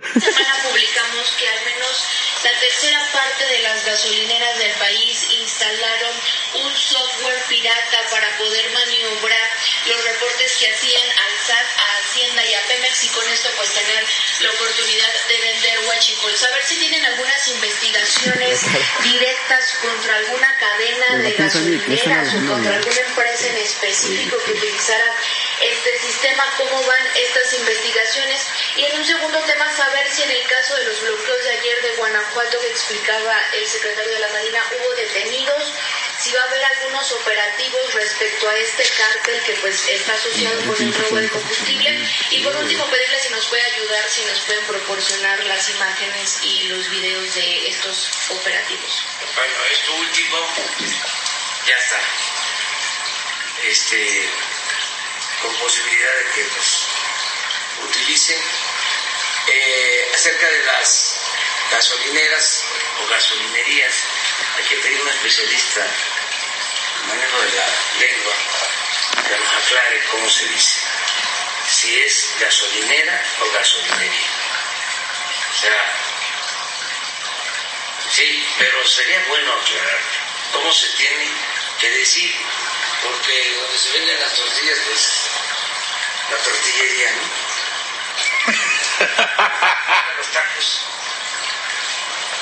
semana 0.00 0.54
publicamos 0.62 1.36
que 1.38 1.48
al 1.48 1.64
menos 1.64 2.17
la 2.44 2.60
tercera 2.60 3.00
parte 3.12 3.46
de 3.46 3.58
las 3.62 3.84
gasolineras 3.84 4.58
del 4.58 4.72
país 4.72 5.26
instalaron 5.40 6.14
un 6.54 6.76
software 6.76 7.42
pirata 7.48 7.98
para 8.10 8.36
poder 8.38 8.70
maniobrar 8.70 9.50
los 9.86 10.04
reportes 10.04 10.56
que 10.56 10.72
hacían 10.72 11.02
al 11.02 11.46
SAT, 11.46 11.66
a 11.78 11.98
Hacienda 11.98 12.44
y 12.44 12.54
a 12.54 12.62
Pemex 12.62 13.04
y 13.04 13.08
con 13.08 13.28
esto 13.28 13.48
pues 13.56 13.70
tener 13.70 14.04
la 14.40 14.50
oportunidad 14.50 15.12
de 15.28 15.40
vender 15.40 15.78
huachicol. 15.88 16.36
Saber 16.36 16.62
si 16.64 16.76
tienen 16.76 17.04
algunas 17.04 17.48
investigaciones 17.48 18.60
directas 19.02 19.74
contra 19.82 20.16
alguna 20.16 20.56
cadena 20.58 21.16
de 21.22 21.32
gasolineras 21.32 22.34
o 22.34 22.46
contra 22.46 22.76
alguna 22.76 23.00
empresa 23.00 23.48
en 23.48 23.58
específico 23.58 24.36
que 24.44 24.52
utilizara 24.52 25.14
este 25.60 25.98
sistema, 25.98 26.44
cómo 26.56 26.82
van 26.84 27.06
estas 27.16 27.52
investigaciones. 27.54 28.46
Y 28.76 28.84
en 28.84 28.96
un 28.96 29.04
segundo 29.04 29.38
tema, 29.40 29.70
saber 29.76 30.08
si 30.10 30.22
en 30.22 30.30
el 30.30 30.46
caso 30.46 30.76
de 30.76 30.84
los 30.84 31.00
bloqueos 31.02 31.44
de 31.44 31.50
ayer 31.50 31.82
de 31.82 31.96
Guanajuato 31.96 32.60
que 32.60 32.68
explicaba 32.68 33.36
el 33.54 33.66
secretario 33.66 34.12
de 34.12 34.20
la 34.20 34.28
Marina, 34.28 34.62
hubo 34.78 34.94
detenidos, 34.94 35.72
si 36.18 36.32
va 36.32 36.42
a 36.42 36.44
haber 36.44 36.64
algunos 36.64 37.12
operativos 37.12 37.94
respecto 37.94 38.48
a 38.48 38.56
este 38.56 38.84
cártel 38.84 39.40
que 39.42 39.52
pues 39.54 39.88
está 39.88 40.14
asociado 40.14 40.60
con 40.66 40.82
el 40.82 40.94
robo 40.94 41.16
de 41.16 41.28
combustible. 41.28 42.08
Y 42.30 42.40
por 42.42 42.56
último, 42.56 42.86
pedirle 42.86 43.20
si 43.20 43.28
nos 43.30 43.46
puede 43.46 43.62
ayudar, 43.62 44.08
si 44.08 44.24
nos 44.24 44.40
pueden 44.40 44.64
proporcionar 44.66 45.44
las 45.44 45.70
imágenes 45.70 46.38
y 46.42 46.64
los 46.64 46.90
videos 46.90 47.34
de 47.34 47.68
estos 47.68 48.10
operativos. 48.30 49.04
Bueno, 49.34 49.54
esto 49.72 49.94
último 49.94 50.38
ya 51.66 51.76
está. 51.76 52.00
Este, 53.64 54.28
con 55.42 55.54
posibilidad 55.56 56.14
de 56.16 56.24
que 56.32 56.44
nos 56.44 56.88
utilicen. 57.84 58.40
Eh, 59.50 60.10
acerca 60.14 60.46
de 60.46 60.62
las 60.64 61.16
gasolineras 61.70 62.64
o 63.00 63.06
gasolinerías, 63.06 63.94
hay 64.56 64.64
que 64.64 64.76
pedir 64.76 65.00
un 65.00 65.08
especialista 65.08 65.86
en 67.00 67.08
manejo 67.08 67.40
de 67.40 67.52
la 67.52 67.66
lengua 68.00 68.34
que 69.26 69.38
nos 69.38 69.54
aclare 69.64 70.04
cómo 70.10 70.28
se 70.28 70.46
dice. 70.48 70.80
Si 71.66 71.98
es 72.00 72.34
gasolinera 72.40 73.22
o 73.40 73.52
gasolinería. 73.52 74.26
O 75.50 75.60
sea, 75.60 75.98
Sí, 78.10 78.44
pero 78.58 78.84
sería 78.86 79.22
bueno 79.28 79.52
aclarar 79.52 80.00
cómo 80.52 80.72
se 80.72 80.88
tiene 80.96 81.30
que 81.78 81.90
decir, 81.90 82.34
porque 83.02 83.54
donde 83.60 83.78
se 83.78 83.92
venden 83.98 84.20
las 84.20 84.34
tortillas, 84.34 84.78
pues 84.86 85.30
la 86.30 86.36
tortillería, 86.38 87.10
¿no? 87.12 87.22
Los 90.18 90.26
tacos 90.32 90.84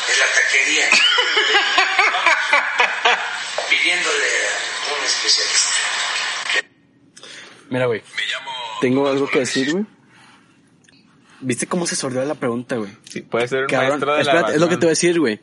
es 0.09 0.19
la 0.19 0.27
taquería. 0.27 0.89
Vamos 3.05 3.67
pidiéndole 3.71 4.27
a 4.27 4.95
un 4.99 5.05
especialista. 5.05 5.75
Mira, 7.71 7.87
güey. 7.87 8.03
Tengo 8.81 9.09
algo 9.09 9.29
que 9.29 9.41
decir, 9.41 9.73
güey. 9.73 9.85
¿Viste 11.41 11.67
cómo 11.67 11.87
se 11.87 11.97
sordió 11.97 12.25
la 12.25 12.35
pregunta, 12.35 12.77
güey? 12.77 12.91
Sí, 13.09 13.21
puede 13.21 13.47
ser 13.49 13.63
un 13.63 13.69
Cabrón, 13.69 13.91
maestro 13.91 14.15
de 14.15 14.21
espérate, 14.23 14.49
la 14.49 14.55
es 14.55 14.61
lo 14.61 14.69
que 14.69 14.77
te 14.77 14.81
voy 14.81 14.89
a 14.89 14.91
decir, 14.91 15.21
güey. 15.21 15.41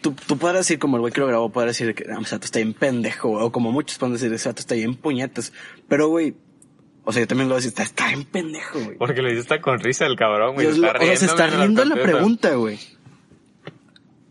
Tú, 0.00 0.14
tú 0.26 0.38
podrás 0.38 0.60
decir, 0.66 0.78
como 0.78 0.96
el 0.96 1.00
güey 1.00 1.12
que 1.12 1.20
lo 1.20 1.26
grabó, 1.26 1.50
podrás 1.50 1.76
decir 1.78 1.94
que, 1.94 2.04
ah, 2.10 2.18
ese 2.22 2.34
vato 2.36 2.44
está 2.44 2.58
bien 2.60 2.72
pendejo, 2.74 3.30
o 3.30 3.50
como 3.52 3.72
muchos 3.72 3.98
pueden 3.98 4.14
decir, 4.14 4.32
ese 4.32 4.48
vato 4.48 4.60
está 4.60 4.74
bien 4.74 4.94
puñetas. 4.94 5.52
Pero, 5.88 6.08
güey, 6.08 6.34
O 7.04 7.12
sea, 7.12 7.22
yo 7.22 7.26
también 7.26 7.48
lo 7.48 7.54
decía, 7.54 7.68
está, 7.70 7.82
está 7.82 8.08
bien 8.08 8.24
pendejo, 8.24 8.78
güey. 8.80 8.96
Porque 8.98 9.22
lo 9.22 9.28
dice 9.28 9.40
está 9.40 9.60
con 9.60 9.78
risa 9.80 10.04
el 10.06 10.14
cabrón, 10.16 10.54
güey. 10.54 10.66
Lo- 10.66 10.86
está 10.86 10.98
o 10.98 11.02
sea, 11.04 11.16
se 11.16 11.24
está 11.26 11.46
riendo 11.46 11.84
la 11.84 11.94
pregunta, 11.96 12.54
güey. 12.54 12.78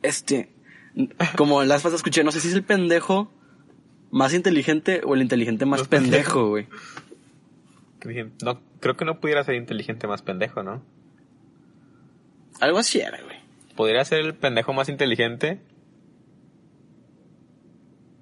Este, 0.04 0.50
como 1.36 1.64
las 1.64 1.82
pasas 1.82 1.98
escuché, 2.00 2.24
no 2.24 2.32
sé 2.32 2.40
si 2.40 2.50
es 2.50 2.54
el 2.54 2.64
pendejo 2.64 3.32
más 4.12 4.34
inteligente 4.34 5.02
o 5.04 5.16
el 5.16 5.22
inteligente 5.22 5.66
más 5.66 5.88
pendejo, 5.88 6.50
güey. 6.50 6.68
No, 8.44 8.62
creo 8.80 8.96
que 8.96 9.06
no 9.06 9.20
pudiera 9.20 9.44
ser 9.44 9.56
inteligente 9.56 10.08
más 10.08 10.22
pendejo, 10.22 10.62
¿no? 10.64 10.82
Algo 12.60 12.78
así 12.78 13.00
era, 13.00 13.20
güey. 13.24 13.37
Podría 13.78 14.04
ser 14.04 14.20
el 14.20 14.36
pendejo 14.36 14.74
más 14.74 14.90
inteligente. 14.90 15.62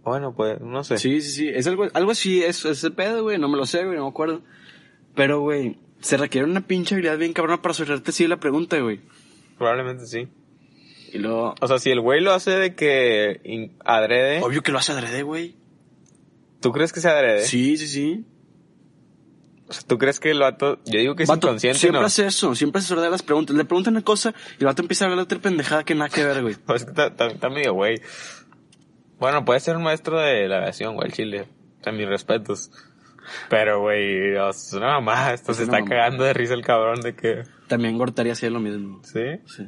Bueno, 0.04 0.36
pues, 0.36 0.62
no 0.62 0.84
sé. 0.84 1.00
Sí, 1.00 1.22
sí, 1.22 1.32
sí. 1.32 1.50
Es 1.50 1.66
algo, 1.66 1.88
algo 1.94 2.12
así, 2.12 2.44
es, 2.44 2.64
es 2.66 2.84
el 2.84 2.94
pedo, 2.94 3.24
güey. 3.24 3.40
No 3.40 3.50
me 3.50 3.58
lo 3.58 3.66
sé, 3.66 3.84
güey, 3.84 3.98
no 3.98 4.04
me 4.04 4.10
acuerdo. 4.10 4.44
Pero, 5.16 5.40
güey, 5.40 5.80
se 6.02 6.18
requiere 6.18 6.46
una 6.46 6.68
pinche 6.68 6.94
habilidad 6.94 7.18
bien 7.18 7.34
cabrona 7.34 7.64
para 7.64 7.74
soltarte 7.74 8.12
así 8.12 8.28
la 8.28 8.38
pregunta, 8.40 8.78
güey. 8.80 9.00
Probablemente 9.58 10.06
sí. 10.06 10.28
Y 11.12 11.18
luego, 11.18 11.56
O 11.60 11.68
sea, 11.68 11.80
si 11.80 11.90
el 11.90 12.02
güey 12.02 12.22
lo 12.22 12.34
hace 12.34 12.52
de 12.52 12.76
que 12.76 13.72
adrede, 13.84 14.42
obvio 14.44 14.62
que 14.62 14.72
lo 14.72 14.78
hace 14.78 14.92
adrede, 14.92 15.24
güey. 15.24 15.56
¿tú 16.60 16.72
crees 16.72 16.92
que 16.92 17.00
se 17.00 17.10
adrede? 17.10 17.44
Sí, 17.44 17.78
sí, 17.78 17.88
sí. 17.88 18.26
O 19.68 19.74
sea, 19.74 19.82
¿tú 19.88 19.98
crees 19.98 20.20
que 20.20 20.30
el 20.32 20.40
vato, 20.40 20.80
yo 20.86 21.00
digo 21.00 21.16
que 21.16 21.24
es 21.24 21.30
Vato, 21.30 21.48
inconsciente, 21.48 21.80
siempre 21.80 22.00
¿no? 22.02 22.06
hace 22.06 22.28
eso, 22.28 22.54
siempre 22.54 22.80
hace 22.80 22.96
de 22.96 23.10
las 23.10 23.24
preguntas. 23.24 23.56
Le 23.56 23.66
preguntan 23.66 23.96
una 23.96 24.04
cosa 24.04 24.34
y 24.60 24.62
el 24.62 24.66
vato 24.68 24.82
empieza 24.84 25.06
a 25.06 25.08
hablar 25.08 25.18
de 25.18 25.24
otra 25.24 25.40
pendejada 25.40 25.84
que 25.84 25.96
nada 25.96 26.10
que 26.10 26.24
ver, 26.24 26.42
güey. 26.44 26.56
Pues 26.66 26.84
está, 26.84 27.08
está- 27.08 27.28
está 27.28 27.50
medio 27.50 27.74
güey. 27.74 28.00
Bueno, 29.20 29.44
puede 29.46 29.60
ser 29.60 29.76
un 29.78 29.84
maestro 29.84 30.20
de 30.20 30.48
la 30.48 30.58
aviación, 30.58 30.96
güey, 30.96 31.08
el 31.08 31.14
chile. 31.14 31.48
O 31.82 31.84
sea, 31.84 31.94
mis 31.94 32.08
respetos. 32.08 32.70
Pero, 33.50 33.82
güey, 33.82 34.36
o 34.36 34.52
sea, 34.54 34.68
es 34.68 34.74
una 34.74 34.88
mamá. 35.00 35.34
Esto 35.34 35.52
Es 35.52 35.58
se 35.58 35.64
está 35.64 35.78
mamá. 35.80 35.90
cagando 35.90 36.24
de 36.24 36.34
risa 36.34 36.54
el 36.54 36.64
cabrón 36.64 37.02
de 37.02 37.16
que... 37.16 37.44
También 37.68 37.98
Gortari 37.98 38.30
hacía 38.30 38.50
lo 38.52 38.60
mismo. 38.60 39.02
¿Sí? 39.04 39.22
Sí. 39.48 39.68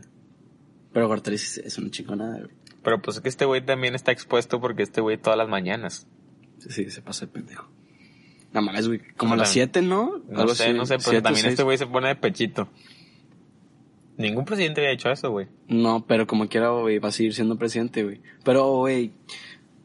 Pero 0.94 1.08
Gortari 1.08 1.38
es, 1.38 1.58
es 1.58 1.78
una 1.80 1.90
chingonada, 1.90 2.38
güey. 2.40 2.52
Pero 2.84 3.02
pues 3.02 3.18
es 3.18 3.24
que 3.24 3.30
este 3.30 3.46
güey 3.46 3.66
también 3.66 3.96
está 3.96 4.12
expuesto 4.12 4.62
porque 4.62 4.84
este 4.84 5.02
güey 5.02 5.18
todas 5.18 5.38
las 5.38 5.50
mañanas. 5.50 6.08
Sí, 6.60 6.70
sí, 6.70 6.90
se 6.92 7.02
pasa 7.02 7.26
de 7.26 7.32
pendejo. 7.32 7.68
Nada 8.54 8.62
más, 8.72 8.88
güey. 8.88 9.02
Como 9.18 9.34
a 9.34 9.38
las 9.38 9.50
7, 9.50 9.82
¿no? 9.82 10.22
No 10.30 10.40
Algo 10.42 10.56
sé, 10.56 10.66
así, 10.66 10.74
no 10.74 10.86
sé, 10.86 10.96
pero 10.98 11.10
siete, 11.10 11.22
también 11.22 11.42
seis. 11.44 11.52
este 11.54 11.64
güey 11.64 11.78
se 11.78 11.86
pone 11.88 12.08
de 12.08 12.16
pechito. 12.16 12.70
Ningún 14.18 14.46
presidente 14.46 14.82
había 14.82 14.94
hecho 14.94 15.12
eso, 15.12 15.30
güey. 15.30 15.48
No, 15.68 16.06
pero 16.08 16.26
como 16.26 16.48
quiera, 16.48 16.70
güey, 16.70 16.98
va 16.98 17.10
a 17.10 17.12
seguir 17.12 17.34
siendo 17.36 17.58
presidente, 17.58 18.04
güey. 18.04 18.20
Pero, 18.44 18.68
güey, 18.78 19.12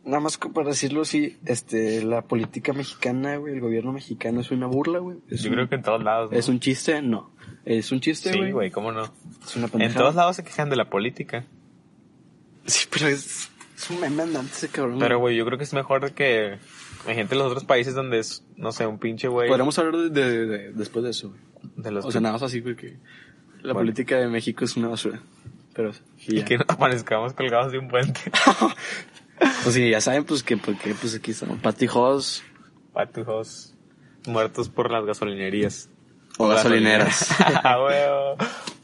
nada 0.04 0.20
más 0.20 0.38
para 0.38 0.70
decirlo 0.70 1.02
así, 1.02 1.36
este, 1.44 2.02
la 2.02 2.22
política 2.22 2.72
mexicana, 2.72 3.36
güey, 3.36 3.52
el 3.54 3.60
gobierno 3.60 3.92
mexicano 3.92 4.40
es 4.40 4.50
una 4.50 4.66
burla, 4.66 5.00
güey. 5.00 5.18
Yo 5.28 5.48
un- 5.48 5.54
creo 5.54 5.68
que 5.68 5.74
en 5.74 5.82
todos 5.82 6.02
lados, 6.02 6.30
¿no? 6.32 6.38
¿Es 6.38 6.48
un 6.48 6.60
chiste? 6.60 7.02
No. 7.02 7.30
¿Es 7.66 7.92
un 7.92 8.00
chiste, 8.00 8.32
Sí, 8.32 8.38
güey? 8.38 8.52
güey, 8.52 8.70
¿cómo 8.70 8.90
no? 8.90 9.04
Es 9.44 9.54
una 9.56 9.66
En 9.66 9.70
pendejada. 9.70 10.00
todos 10.00 10.14
lados 10.14 10.36
se 10.36 10.44
quejan 10.44 10.70
de 10.70 10.76
la 10.76 10.88
política. 10.88 11.44
Sí, 12.64 12.86
pero 12.90 13.08
es, 13.08 13.50
es 13.82 13.90
un 13.90 14.00
meme 14.00 14.22
andante 14.22 14.52
ese 14.52 14.68
cabrón. 14.68 14.98
Pero, 14.98 15.18
güey, 15.18 15.36
yo 15.36 15.44
creo 15.44 15.58
que 15.58 15.64
es 15.64 15.72
mejor 15.72 16.12
que... 16.12 16.58
Hay 17.06 17.14
gente 17.16 17.34
en 17.34 17.38
los 17.40 17.48
otros 17.48 17.64
países 17.64 17.94
donde 17.94 18.18
es, 18.20 18.44
no 18.56 18.70
sé, 18.72 18.86
un 18.86 18.98
pinche 18.98 19.26
güey... 19.28 19.48
Podríamos 19.48 19.78
hablar 19.78 19.96
de, 19.96 20.10
de- 20.10 20.46
de- 20.46 20.72
después 20.72 21.04
de 21.04 21.10
eso, 21.10 21.30
güey. 21.30 21.40
De 21.76 21.90
los 21.90 22.04
O 22.04 22.10
sea, 22.12 22.20
nada 22.20 22.34
más 22.34 22.42
así, 22.42 22.60
güey, 22.60 22.76
que 22.76 22.96
la 23.56 23.72
Bueno. 23.72 23.80
política 23.80 24.16
de 24.18 24.28
México 24.28 24.64
es 24.64 24.76
una 24.76 24.88
basura. 24.88 25.20
Pero, 25.74 25.92
y 26.26 26.42
que 26.42 26.58
nos 26.58 26.68
aparezcamos 26.68 27.32
colgados 27.34 27.72
de 27.72 27.78
un 27.78 27.88
puente. 27.88 28.20
Pues 29.64 29.74
sí, 29.74 29.90
ya 29.90 30.00
saben, 30.00 30.22
pues 30.24 30.44
que, 30.44 30.56
porque, 30.56 30.94
pues 30.94 31.16
aquí 31.16 31.32
estamos. 31.32 31.58
Patijos 31.58 32.44
Patujos 32.92 33.74
muertos 34.26 34.68
por 34.68 34.90
las 34.92 35.04
gasolinerías. 35.04 35.88
o 36.38 36.46
gasolineras. 36.46 37.28
Ah, 37.40 37.82
huevo. 37.82 38.36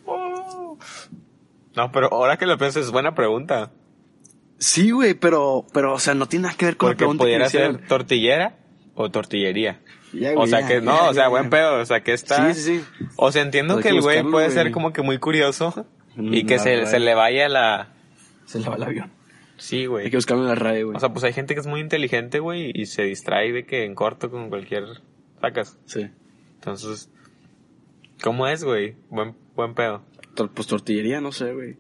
Uh. 0.06 0.78
No, 1.76 1.92
pero 1.92 2.08
ahora 2.12 2.36
que 2.38 2.46
lo 2.46 2.58
pienso 2.58 2.80
es 2.80 2.90
buena 2.90 3.14
pregunta. 3.14 3.70
Sí, 4.58 4.90
güey, 4.90 5.14
pero, 5.14 5.66
pero, 5.72 5.94
o 5.94 5.98
sea, 5.98 6.14
no 6.14 6.26
tiene 6.26 6.44
nada 6.44 6.56
que 6.56 6.66
ver 6.66 6.76
con 6.76 6.88
la 6.88 6.90
Porque 6.92 6.98
pregunta 6.98 7.22
que 7.22 7.26
pudiera 7.26 7.46
hicieron. 7.46 7.78
ser 7.78 7.88
tortillera 7.88 8.56
o 8.94 9.10
tortillería. 9.10 9.80
Ya, 10.12 10.32
o 10.36 10.46
sea 10.46 10.60
ya, 10.60 10.66
que, 10.68 10.80
no, 10.80 10.92
ya, 10.96 11.10
o 11.10 11.14
sea, 11.14 11.28
buen 11.28 11.50
pedo, 11.50 11.80
o 11.80 11.84
sea 11.84 12.02
que 12.02 12.12
está... 12.14 12.52
Sí, 12.54 12.60
sí, 12.60 12.78
sí. 12.78 12.84
O 13.16 13.30
sea, 13.30 13.42
entiendo 13.42 13.74
Hay 13.76 13.82
que 13.82 13.88
que 13.90 13.94
el 13.94 14.00
güey 14.00 14.22
puede 14.22 14.46
güey. 14.46 14.50
ser 14.50 14.72
como 14.72 14.92
que 14.92 15.02
muy 15.02 15.18
curioso 15.18 15.86
y 16.16 16.44
Mm, 16.44 16.46
que 16.46 16.56
la 16.56 16.86
se, 16.86 16.98
le 16.98 17.14
vaya 17.14 17.48
la... 17.48 17.92
Se 18.46 18.58
le 18.58 18.68
va 18.68 18.76
el 18.76 18.82
avión. 18.84 19.12
Sí, 19.58 19.80
Hay 19.80 19.86
güey. 19.86 20.10
que 20.10 20.16
buscarlo 20.16 20.42
en 20.44 20.48
la 20.48 20.54
radio, 20.54 20.86
güey. 20.86 20.96
O 20.96 21.00
sea, 21.00 21.10
pues 21.12 21.24
hay 21.24 21.32
gente 21.32 21.54
que 21.54 21.60
es 21.60 21.66
muy 21.66 21.80
inteligente, 21.80 22.38
güey, 22.38 22.72
y 22.74 22.86
se 22.86 23.02
distrae 23.02 23.52
de 23.52 23.66
que 23.66 23.84
en 23.84 23.94
corto 23.94 24.30
con 24.30 24.48
cualquier... 24.48 24.84
Sacas. 25.40 25.78
sí. 25.84 26.08
Entonces, 26.54 27.10
¿cómo 28.22 28.48
es, 28.48 28.64
güey? 28.64 28.96
Buen, 29.10 29.36
buen 29.54 29.74
pedo. 29.74 30.02
Pues 30.54 30.66
tortillería, 30.66 31.20
no 31.20 31.30
sé, 31.32 31.52
güey. 31.52 31.76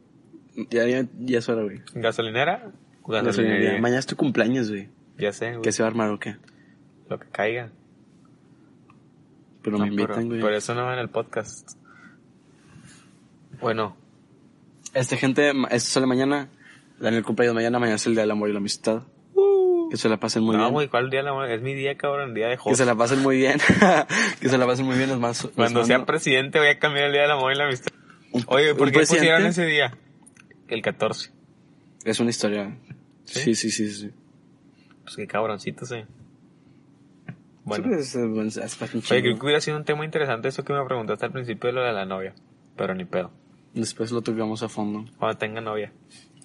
Ya, 0.70 0.86
ya, 0.86 1.04
ya 1.20 1.38
es 1.38 1.48
hora, 1.48 1.62
güey. 1.62 1.80
¿Gasolinera? 1.94 2.72
Gasolinería. 3.06 3.80
Mañana 3.80 4.00
es 4.00 4.06
tu 4.06 4.16
cumpleaños, 4.16 4.68
güey. 4.70 4.88
Ya 5.16 5.32
sé, 5.32 5.50
güey. 5.52 5.62
¿Qué 5.62 5.72
se 5.72 5.82
va 5.82 5.88
a 5.88 5.90
armar 5.90 6.10
o 6.10 6.18
qué? 6.18 6.36
Lo 7.08 7.18
que 7.18 7.26
caiga. 7.28 7.70
Pero 9.62 9.78
No, 9.78 9.84
me 9.84 9.90
invitan, 9.90 10.26
güey. 10.28 10.40
pero 10.40 10.54
eso 10.56 10.74
no 10.74 10.84
va 10.84 10.92
en 10.94 10.98
el 11.00 11.08
podcast. 11.08 11.70
Bueno, 13.60 13.96
Este, 14.94 15.16
gente, 15.16 15.50
esto 15.70 15.90
sale 15.90 16.06
mañana. 16.06 16.48
Daniel 17.00 17.22
cumpleaños 17.24 17.54
mañana. 17.54 17.78
Mañana 17.78 17.96
es 17.96 18.06
el 18.06 18.12
día 18.14 18.22
del 18.22 18.30
amor 18.30 18.48
y 18.48 18.52
la 18.52 18.58
amistad. 18.58 19.02
Que 19.90 19.96
se 19.96 20.08
la 20.10 20.18
pasen 20.18 20.42
muy 20.42 20.54
no, 20.56 20.62
bien. 20.64 20.72
güey, 20.74 20.88
¿cuál 20.88 21.08
día? 21.08 21.22
la- 21.22 21.50
Es 21.54 21.62
mi 21.62 21.74
día, 21.74 21.96
cabrón, 21.96 22.34
día 22.34 22.48
de 22.48 22.56
Que 22.56 22.62
host. 22.64 22.76
se 22.76 22.84
la 22.84 22.94
pasen 22.94 23.20
muy 23.22 23.36
bien. 23.38 23.58
que 24.40 24.48
se 24.48 24.58
la 24.58 24.66
pasen 24.66 24.84
muy 24.84 24.96
bien. 24.98 25.10
Es 25.10 25.18
más, 25.18 25.48
Cuando 25.54 25.84
sea 25.84 25.96
mando- 25.98 26.06
presidente 26.12 26.58
voy 26.58 26.68
a 26.68 26.78
cambiar 26.78 27.06
el 27.06 27.12
día 27.12 27.22
del 27.22 27.30
amor 27.30 27.52
y 27.52 27.56
la 27.56 27.64
amistad. 27.64 27.90
Oye, 28.48 28.74
¿por 28.74 28.90
qué 28.92 28.98
pusieron 29.00 29.42
presidente- 29.42 29.48
ese 29.48 29.64
día? 29.64 29.96
El 30.68 30.82
14. 30.82 31.30
Es 32.04 32.20
una 32.20 32.30
historia. 32.30 32.76
¿Sí? 33.24 33.40
Sí, 33.40 33.54
sí, 33.54 33.70
sí, 33.70 33.90
sí. 33.90 34.10
Pues 35.04 35.16
qué 35.16 35.26
cabroncito, 35.26 35.84
sí. 35.86 35.96
Bueno. 37.64 37.84
Pues, 37.84 38.14
es, 38.14 38.56
es, 38.56 38.82
es 38.82 39.10
Oye, 39.10 39.20
creo 39.22 39.38
que 39.38 39.44
hubiera 39.44 39.60
sido 39.60 39.76
un 39.76 39.84
tema 39.84 40.04
interesante 40.04 40.48
eso 40.48 40.64
que 40.64 40.72
me 40.72 40.84
preguntaste 40.84 41.26
al 41.26 41.32
principio 41.32 41.68
de 41.68 41.74
lo 41.74 41.82
de 41.82 41.92
la 41.92 42.06
novia. 42.06 42.34
Pero 42.76 42.94
ni 42.94 43.04
pedo. 43.04 43.30
Después 43.74 44.10
lo 44.12 44.22
tocamos 44.22 44.62
a 44.62 44.68
fondo. 44.68 45.04
Cuando 45.18 45.36
tenga 45.38 45.60
novia. 45.60 45.92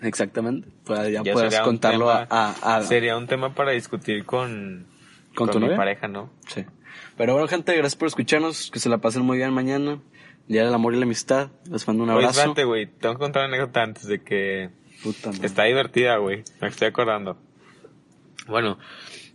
Exactamente. 0.02 0.68
Pues 0.84 1.00
ya, 1.12 1.24
Ya 1.24 1.34
puedes 1.34 1.58
contarlo 1.62 2.08
tema- 2.08 2.28
a, 2.30 2.56
a, 2.62 2.76
a- 2.78 2.84
Sería 2.84 3.16
un 3.18 3.28
tema 3.28 3.54
para 3.56 3.72
discutir 3.72 4.26
con, 4.26 4.86
¿Con 5.36 5.50
tu 5.50 5.60
mi 5.60 5.66
novia? 5.66 5.78
pareja, 5.78 6.08
¿no? 6.10 6.30
Sí. 6.48 6.66
Pero 7.16 7.34
bueno, 7.34 7.48
gente, 7.48 7.72
gracias 7.74 7.96
por 7.96 8.08
escucharnos. 8.10 8.70
Que 8.72 8.80
se 8.80 8.90
la 8.90 8.98
pasen 8.98 9.22
muy 9.24 9.38
bien 9.38 9.54
mañana. 9.54 10.00
Día 10.48 10.66
del 10.66 10.74
amor 10.74 10.94
y 10.94 10.98
la 10.98 11.06
amistad. 11.06 11.50
Les 11.72 11.88
mando 11.88 12.04
un 12.04 12.10
Oye, 12.10 12.20
abrazo. 12.20 12.40
espérate, 12.42 12.64
güey. 12.66 12.86
Tengo 12.88 13.16
que 13.16 13.20
contar 13.20 13.46
una 13.46 13.56
anécdota 13.56 13.82
antes 13.84 14.08
de 14.08 14.22
que 14.22 14.70
Puta. 15.04 15.32
Está 15.42 15.64
divertida, 15.64 16.18
güey. 16.18 16.44
Me 16.62 16.68
estoy 16.68 16.88
acordando. 16.88 17.38
Bueno, 18.48 18.78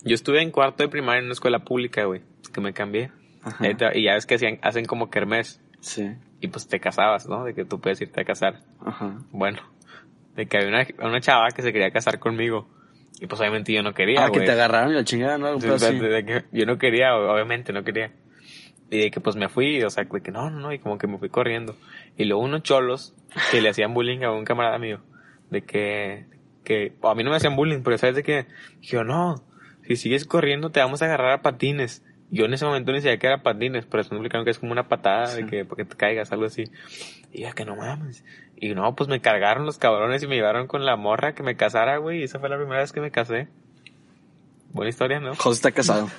yo 0.03 0.15
estuve 0.15 0.43
en 0.43 0.51
cuarto 0.51 0.83
de 0.83 0.89
primaria 0.89 1.19
en 1.21 1.25
una 1.27 1.33
escuela 1.33 1.61
pública, 1.61 2.05
güey. 2.05 2.23
Que 2.53 2.61
me 2.61 2.73
cambié. 2.73 3.11
Ajá. 3.43 3.65
Y 3.95 4.05
ya 4.05 4.15
ves 4.15 4.27
que 4.27 4.35
hacían, 4.37 4.59
hacen 4.63 4.85
como 4.85 5.11
kermés. 5.11 5.61
Sí. 5.81 6.11
Y 6.41 6.49
pues 6.49 6.69
te 6.69 6.81
casabas, 6.81 7.27
¿no? 7.29 7.45
De 7.45 7.55
que 7.55 7.65
tú 7.65 7.81
puedes 7.81 8.01
irte 8.01 8.21
a 8.21 8.25
casar. 8.25 8.61
Ajá. 8.85 9.19
Bueno, 9.31 9.59
de 10.37 10.47
que 10.47 10.57
había 10.59 10.69
una, 10.69 10.87
una 11.09 11.21
chava 11.21 11.49
que 11.55 11.63
se 11.63 11.73
quería 11.73 11.91
casar 11.91 12.19
conmigo. 12.19 12.69
Y 13.21 13.27
pues 13.27 13.41
obviamente 13.41 13.73
yo 13.73 13.83
no 13.83 13.95
quería, 13.95 14.25
ah, 14.25 14.27
que 14.31 14.39
güey. 14.39 14.47
te 14.47 14.53
agarraron 14.53 14.93
y 14.93 14.95
la 14.95 15.05
chingada, 15.05 15.39
¿no? 15.39 15.57
De- 15.57 15.69
de 15.79 16.25
que 16.25 16.45
yo 16.53 16.67
no 16.67 16.79
quería, 16.79 17.17
obviamente 17.17 17.73
no 17.73 17.83
quería. 17.83 18.13
Y 18.91 18.99
de 18.99 19.11
que 19.11 19.21
pues 19.21 19.37
me 19.37 19.49
fui, 19.49 19.83
o 19.83 19.91
sea, 19.91 20.05
de 20.05 20.21
que 20.21 20.31
no, 20.31 20.51
no, 20.51 20.61
no, 20.61 20.73
y 20.73 20.79
como 20.79 20.97
que 20.99 21.07
me 21.07 21.19
fui 21.19 21.29
corriendo. 21.29 21.77
Y 22.17 22.25
luego 22.25 22.43
unos 22.43 22.63
cholos 22.63 23.15
que 23.51 23.61
le 23.61 23.69
hacían 23.69 23.93
bullying 23.93 24.23
a 24.23 24.33
un 24.33 24.45
camarada 24.45 24.79
mío, 24.79 25.01
de 25.51 25.63
que, 25.63 26.27
que, 26.65 26.95
a 27.03 27.15
mí 27.15 27.23
no 27.23 27.31
me 27.31 27.37
hacían 27.37 27.57
bullying, 27.57 27.83
pero 27.83 27.99
sabes 27.99 28.17
de 28.17 28.23
que, 28.23 28.47
yo 28.81 29.05
no, 29.05 29.45
si 29.87 29.97
sigues 29.97 30.25
corriendo 30.25 30.71
te 30.71 30.81
vamos 30.81 31.03
a 31.03 31.07
agarrar 31.07 31.33
a 31.33 31.43
patines. 31.43 32.03
Yo 32.31 32.45
en 32.45 32.53
ese 32.53 32.67
momento 32.67 32.93
ni 32.93 33.01
sabía 33.01 33.19
que 33.19 33.27
era 33.27 33.43
patines, 33.43 33.87
pero 33.87 34.03
eso 34.03 34.11
me 34.11 34.19
explicaron 34.19 34.45
que 34.45 34.51
es 34.51 34.59
como 34.59 34.73
una 34.73 34.87
patada 34.87 35.35
de 35.35 35.47
que, 35.47 35.65
para 35.65 35.77
que 35.77 35.85
te 35.87 35.97
caigas, 35.97 36.31
algo 36.31 36.45
así. 36.45 36.65
Y 37.33 37.43
ya 37.43 37.53
que 37.53 37.65
no 37.65 37.77
mames. 37.77 38.23
Y 38.57 38.75
no, 38.75 38.95
pues 38.95 39.09
me 39.09 39.21
cargaron 39.21 39.65
los 39.65 39.79
cabrones 39.79 40.23
y 40.23 40.27
me 40.27 40.35
llevaron 40.35 40.67
con 40.67 40.85
la 40.85 40.97
morra 40.97 41.35
que 41.35 41.43
me 41.43 41.57
casara, 41.57 41.97
güey, 41.97 42.21
y 42.21 42.25
esa 42.25 42.39
fue 42.39 42.51
la 42.51 42.57
primera 42.57 42.81
vez 42.81 42.93
que 42.93 43.01
me 43.01 43.11
casé. 43.11 43.49
Buena 44.73 44.91
historia, 44.91 45.21
¿no? 45.21 45.35
José 45.37 45.57
está 45.57 45.71
casado. 45.73 46.11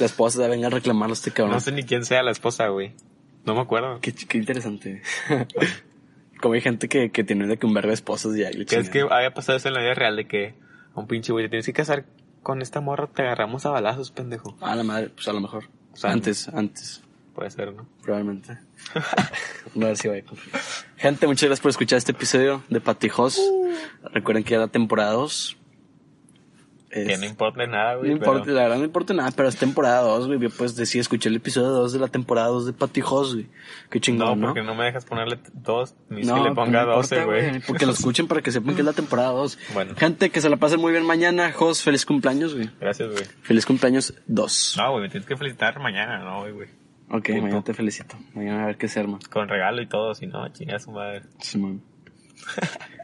La 0.00 0.06
esposa 0.06 0.46
venir 0.48 0.66
a 0.66 0.70
reclamarlo 0.70 1.12
a 1.12 1.14
este 1.14 1.30
cabrón. 1.30 1.54
No 1.54 1.60
sé 1.60 1.72
ni 1.72 1.82
quién 1.82 2.04
sea 2.04 2.22
la 2.22 2.30
esposa, 2.30 2.68
güey. 2.68 2.94
No 3.44 3.54
me 3.54 3.60
acuerdo. 3.60 4.00
Qué, 4.00 4.12
qué 4.12 4.38
interesante. 4.38 5.02
Como 6.40 6.54
hay 6.54 6.60
gente 6.60 6.88
que, 6.88 7.10
que 7.10 7.24
tiene 7.24 7.46
de 7.46 7.56
que 7.56 7.66
un 7.66 7.74
verbo 7.74 7.88
de 7.88 7.94
esposas 7.94 8.36
y 8.36 8.64
Que 8.64 8.76
es 8.76 8.90
que 8.90 9.00
había 9.00 9.32
pasado 9.34 9.58
eso 9.58 9.68
en 9.68 9.74
la 9.74 9.80
vida 9.80 9.94
real 9.94 10.16
de 10.16 10.26
que 10.26 10.54
a 10.94 11.00
un 11.00 11.06
pinche 11.06 11.32
güey 11.32 11.44
te 11.46 11.50
tienes 11.50 11.66
que 11.66 11.72
casar 11.72 12.04
con 12.42 12.62
esta 12.62 12.80
morra, 12.80 13.08
te 13.08 13.22
agarramos 13.22 13.66
a 13.66 13.70
balazos, 13.70 14.10
pendejo. 14.10 14.56
Ah, 14.60 14.74
la 14.74 14.84
madre, 14.84 15.10
pues 15.10 15.26
a 15.28 15.32
lo 15.32 15.40
mejor. 15.40 15.64
O 15.92 15.96
sea, 15.96 16.12
antes, 16.12 16.48
antes, 16.48 17.02
Puede 17.34 17.50
ser, 17.50 17.72
¿no? 17.72 17.86
probablemente. 18.02 18.58
no 19.74 19.86
a 19.86 19.88
ver 19.90 19.96
si 19.96 20.08
voy 20.08 20.18
a 20.18 20.24
confiar. 20.24 20.60
Gente, 20.96 21.26
muchas 21.26 21.48
gracias 21.48 21.60
por 21.60 21.70
escuchar 21.70 21.98
este 21.98 22.12
episodio 22.12 22.64
de 22.68 22.80
Patijos. 22.80 23.40
Recuerden 24.12 24.44
que 24.44 24.52
ya 24.52 24.58
la 24.60 24.68
temporada 24.68 25.12
2. 25.12 25.57
Es- 27.02 27.08
Que 27.08 27.18
no 27.18 27.24
importa 27.26 27.66
nada, 27.66 27.92
no 27.94 27.98
güey. 28.00 28.12
importa, 28.12 28.42
pero- 28.44 28.56
la 28.56 28.62
verdad 28.62 28.78
no 28.78 28.84
importa 28.84 29.14
nada, 29.14 29.30
pero 29.34 29.48
es 29.48 29.56
temporada 29.56 30.00
2, 30.02 30.26
güey. 30.26 30.38
Yo 30.38 30.50
pues 30.50 30.76
decía, 30.76 31.00
escuché 31.00 31.28
el 31.28 31.36
episodio 31.36 31.68
2 31.68 31.92
de 31.92 31.98
la 31.98 32.08
temporada 32.08 32.48
2 32.48 32.66
de 32.66 32.72
Patijos, 32.72 33.34
güey. 33.34 33.46
Qué 33.90 33.98
No, 33.98 34.00
chingón, 34.00 34.40
¿no? 34.40 34.46
porque 34.48 34.62
no 34.62 34.74
me 34.74 34.84
dejas 34.84 35.04
ponerle 35.04 35.36
t- 35.36 35.50
dos, 35.54 35.94
ni 36.08 36.22
No, 36.22 36.34
que 36.34 36.40
le 36.40 36.46
pues 36.54 36.54
ponga 36.66 36.84
no 36.84 36.90
importa, 36.92 37.16
12, 37.16 37.24
güey. 37.24 37.60
Porque 37.66 37.86
lo 37.86 37.92
escuchen 37.92 38.26
para 38.28 38.42
que 38.42 38.50
sepan 38.52 38.74
que 38.74 38.80
es 38.82 38.86
la 38.86 38.92
temporada 38.92 39.30
2. 39.30 39.58
Bueno. 39.74 39.94
Gente, 39.96 40.30
que 40.30 40.40
se 40.40 40.48
la 40.48 40.56
pasen 40.56 40.80
muy 40.80 40.92
bien 40.92 41.04
mañana. 41.06 41.52
Jos, 41.52 41.82
feliz 41.82 42.04
cumpleaños, 42.06 42.54
güey. 42.54 42.70
Gracias, 42.80 43.10
güey. 43.10 43.24
Feliz 43.42 43.64
cumpleaños 43.66 44.14
2. 44.26 44.74
No, 44.78 44.90
güey, 44.92 45.02
me 45.04 45.08
tienes 45.08 45.26
que 45.28 45.36
felicitar 45.36 45.78
mañana, 45.80 46.18
no, 46.18 46.40
güey, 46.40 46.52
güey. 46.52 46.68
ok, 47.10 47.24
punto. 47.26 47.42
mañana 47.42 47.64
te 47.64 47.74
felicito. 47.74 48.16
Mañana 48.34 48.64
a 48.64 48.66
ver 48.66 48.76
qué 48.76 48.86
se 48.88 49.00
arma. 49.00 49.18
Con 49.30 49.48
regalo 49.48 49.80
y 49.82 49.86
todo, 49.86 50.14
si 50.14 50.26
no, 50.26 50.46
chinga 50.52 50.78
su 50.78 50.90
madre. 50.92 51.22
Simón. 51.40 51.82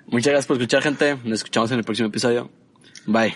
Muchas 0.06 0.30
gracias 0.30 0.46
por 0.46 0.56
escuchar, 0.56 0.82
gente. 0.82 1.16
Nos 1.24 1.38
escuchamos 1.40 1.70
en 1.72 1.78
el 1.78 1.84
próximo 1.84 2.08
episodio. 2.08 2.50
Bye. 3.06 3.34